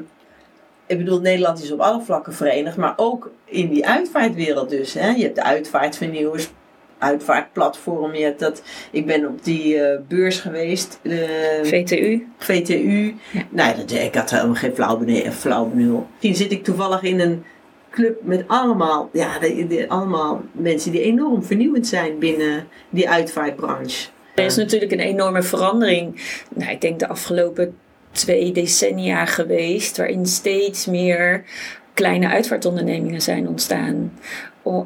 [0.86, 4.94] ik bedoel, Nederland is op alle vlakken verenigd, maar ook in die uitvaartwereld dus.
[4.94, 5.08] Hè?
[5.10, 6.50] Je hebt de uitvaartvernieuwers,
[6.98, 8.14] uitvaartplatform.
[8.14, 12.26] Je hebt dat, ik ben op die eh, beurs geweest, de VTU.
[12.38, 13.14] VTU.
[13.30, 13.42] Ja.
[13.48, 16.06] Nou, dat, ik had helemaal geen flauw flauw benul.
[16.10, 17.44] Misschien zit ik toevallig in een
[17.90, 24.08] club met allemaal, ja, de, de- allemaal mensen die enorm vernieuwend zijn binnen die uitvaartbranche.
[24.34, 26.20] Er is natuurlijk een enorme verandering.
[26.54, 27.76] Nou, ik denk de afgelopen
[28.10, 31.44] twee decennia geweest, waarin steeds meer
[31.94, 34.12] kleine uitvaartondernemingen zijn ontstaan.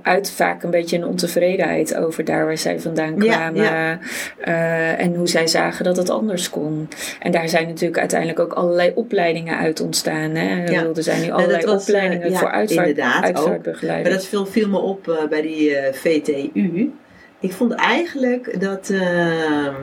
[0.02, 3.62] Uit vaak een beetje een ontevredenheid over daar waar zij vandaan kwamen.
[3.62, 3.98] ja.
[4.38, 6.88] eh, en hoe zij zagen dat het anders kon.
[7.20, 10.30] En daar zijn natuurlijk uiteindelijk ook allerlei opleidingen uit ontstaan.
[10.34, 10.64] Hè?
[10.64, 10.84] Ja.
[10.94, 14.08] Er zijn nu allerlei was, eh, opleidingen ja, voor uitvaart, uitvaartbegeleiders.
[14.08, 16.92] Maar dat viel, viel me op eh, bij die VTU.
[17.40, 19.74] Ik vond eigenlijk dat, ehm,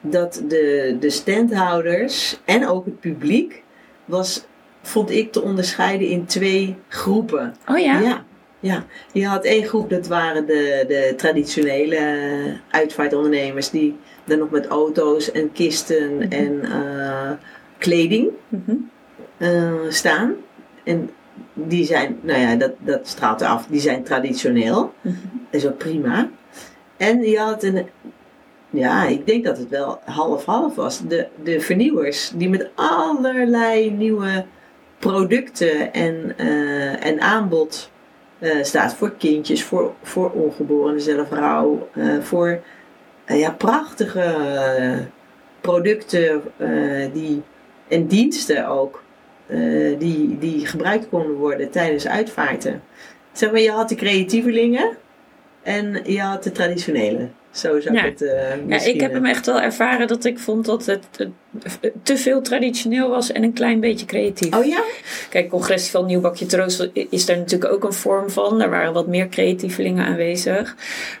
[0.00, 3.62] dat de, de standhouders en ook het publiek
[4.04, 4.46] was,
[4.82, 7.54] vond ik te onderscheiden in twee groepen.
[7.68, 8.00] Oh ja?
[8.00, 8.24] Ja,
[8.60, 8.84] ja.
[9.12, 12.00] Je had één groep, dat waren de, de traditionele
[12.70, 16.32] uitvaartondernemers die dan nog met auto's en kisten Mhm.
[16.32, 17.30] en eh,
[17.78, 18.74] kleding Mhm.
[19.36, 20.34] eh, staan.
[20.84, 21.10] En
[21.54, 24.92] die zijn, nou ja, dat, dat straalt af, die zijn traditioneel.
[25.00, 25.14] Mhm.
[25.50, 26.30] Dat is ook prima.
[26.96, 27.86] En je had een,
[28.70, 31.00] ja, ik denk dat het wel half-half was.
[31.08, 34.44] De, de vernieuwers, die met allerlei nieuwe
[34.98, 37.90] producten en, eh, en aanbod
[38.40, 42.60] uh, staat voor kindjes, voor, voor ongeboren zelfrouw, uh, voor
[43.26, 44.34] ja, prachtige
[45.60, 46.42] producten
[47.12, 47.42] die,
[47.88, 49.02] en diensten ook,
[49.98, 52.82] die, die gebruikt konden worden tijdens uitvaarten.
[53.32, 54.96] Zeg maar, je had de creatievelingen
[55.62, 57.28] en je had de traditionele.
[57.50, 58.04] Zo zou Ja.
[58.04, 61.04] ik het uh, Ja, ik heb hem echt wel ervaren dat ik vond dat het
[61.16, 64.56] eh, te veel traditioneel was en een klein beetje creatief.
[64.56, 64.82] Oh ja?
[65.30, 68.58] Kijk, Congres van Nieuwbakje Troost is daar natuurlijk ook een vorm van.
[68.58, 70.76] Daar waren wat meer creatievelingen aanwezig.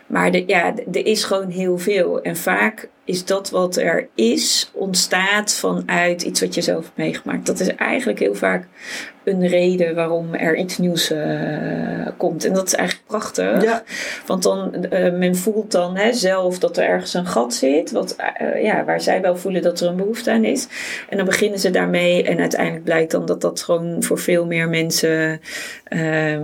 [0.06, 2.22] Maar de, ja, er is gewoon heel veel.
[2.22, 7.46] En vaak is dat wat er is, ontstaat vanuit iets wat je zelf hebt meegemaakt.
[7.46, 8.66] Dat is eigenlijk heel vaak
[9.24, 12.44] een reden waarom er iets nieuws uh, komt.
[12.44, 13.62] En dat is eigenlijk prachtig.
[13.62, 13.82] Ja.
[14.26, 17.90] Want dan, uh, men voelt dan hè, zelf dat er ergens een gat zit.
[17.90, 20.66] Wat, uh, ja, waar zij wel voelen dat er een behoefte aan is.
[21.08, 22.22] En dan beginnen ze daarmee.
[22.22, 25.40] En uiteindelijk blijkt dan dat dat gewoon voor veel meer mensen
[25.84, 26.42] ehm,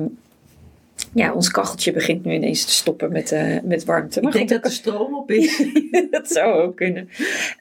[1.12, 4.20] ja, ons kacheltje begint nu ineens te stoppen met, uh, met warmte.
[4.20, 5.62] Maar ik denk dat de stroom op is.
[6.10, 7.08] dat zou ook kunnen.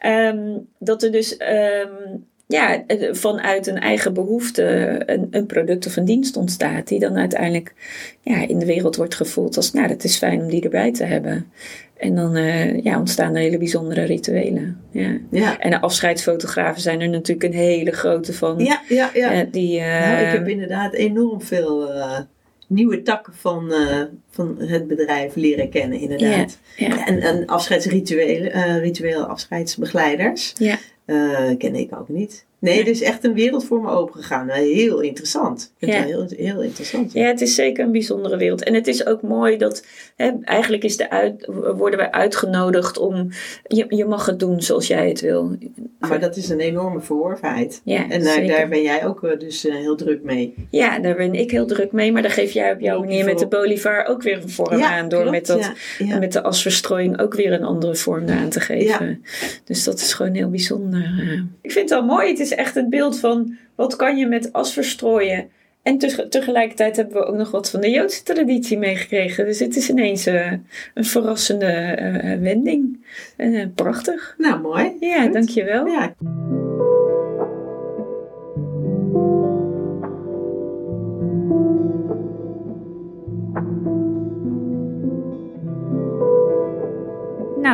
[0.06, 4.64] Um, dat er dus um, ja, vanuit een eigen behoefte
[5.06, 6.88] een, een, product of een dienst ontstaat.
[6.88, 7.74] Die dan uiteindelijk
[8.22, 11.04] ja, in de wereld wordt gevoeld als, nou, dat is fijn om die erbij te
[11.04, 11.52] hebben.
[11.98, 14.82] En dan uh, ja, ontstaan er hele bijzondere rituelen.
[14.92, 15.18] Ja.
[15.32, 15.60] Ja.
[15.60, 18.60] En de afscheidsfotografen zijn er natuurlijk een hele grote van.
[18.60, 19.34] Ja, ja, ja.
[19.34, 22.20] Uh, die, uh, nou, ik heb inderdaad enorm veel eh,
[22.68, 26.58] nieuwe takken van, uh, van het bedrijf leren kennen, inderdaad.
[26.76, 27.06] Ja, ja.
[27.06, 30.54] En, en afscheidsrituelen, uh, ritueel afscheidsbegeleiders.
[30.58, 30.78] Ja.
[31.06, 32.46] Uh, ken ik ook niet.
[32.66, 34.50] Nee, er is echt een wereld voor me opengegaan.
[34.50, 35.74] Heel interessant.
[35.78, 36.04] Ik vind Ja.
[36.04, 37.14] heel, heel interessant.
[37.14, 38.64] Ja, het is zeker een bijzondere wereld.
[38.64, 39.86] En het is ook mooi dat
[40.16, 41.46] hè, eigenlijk is de uit,
[41.76, 43.30] worden wij uitgenodigd om.
[43.68, 45.56] Je, je mag het doen zoals jij het wil.
[46.00, 47.82] Maar dat is een enorme verworvenheid.
[47.84, 50.54] Ja, En daar, ben jij ook uh, dus uh, heel druk mee.
[50.70, 52.12] Ja, daar ben ik heel druk mee.
[52.12, 54.98] Maar daar geef jij op jouw manier met de bolivar ook weer een vorm Ja,
[54.98, 55.10] aan.
[55.10, 58.60] Door klopt, met, dat, ja, met de asverstrooiing ook weer een andere vorm aan te
[58.60, 59.24] geven.
[59.64, 61.00] Dus dat is gewoon heel bijzonder.
[61.24, 61.42] uh.
[61.62, 62.30] Ik vind het wel mooi.
[62.30, 65.50] Het is echt het beeld van wat kan je met as verstrooien.
[65.84, 69.46] En te- tegelijkertijd hebben we ook nog wat van de Joodse traditie meegekregen.
[69.46, 70.52] Dus het is ineens uh,
[70.94, 73.06] een verrassende uh, wending.
[73.38, 74.36] Uh, prachtig.
[74.38, 74.92] Nou, mooi.
[75.00, 75.34] Ja, Goed.
[75.34, 75.88] dankjewel.
[75.88, 76.14] Ja.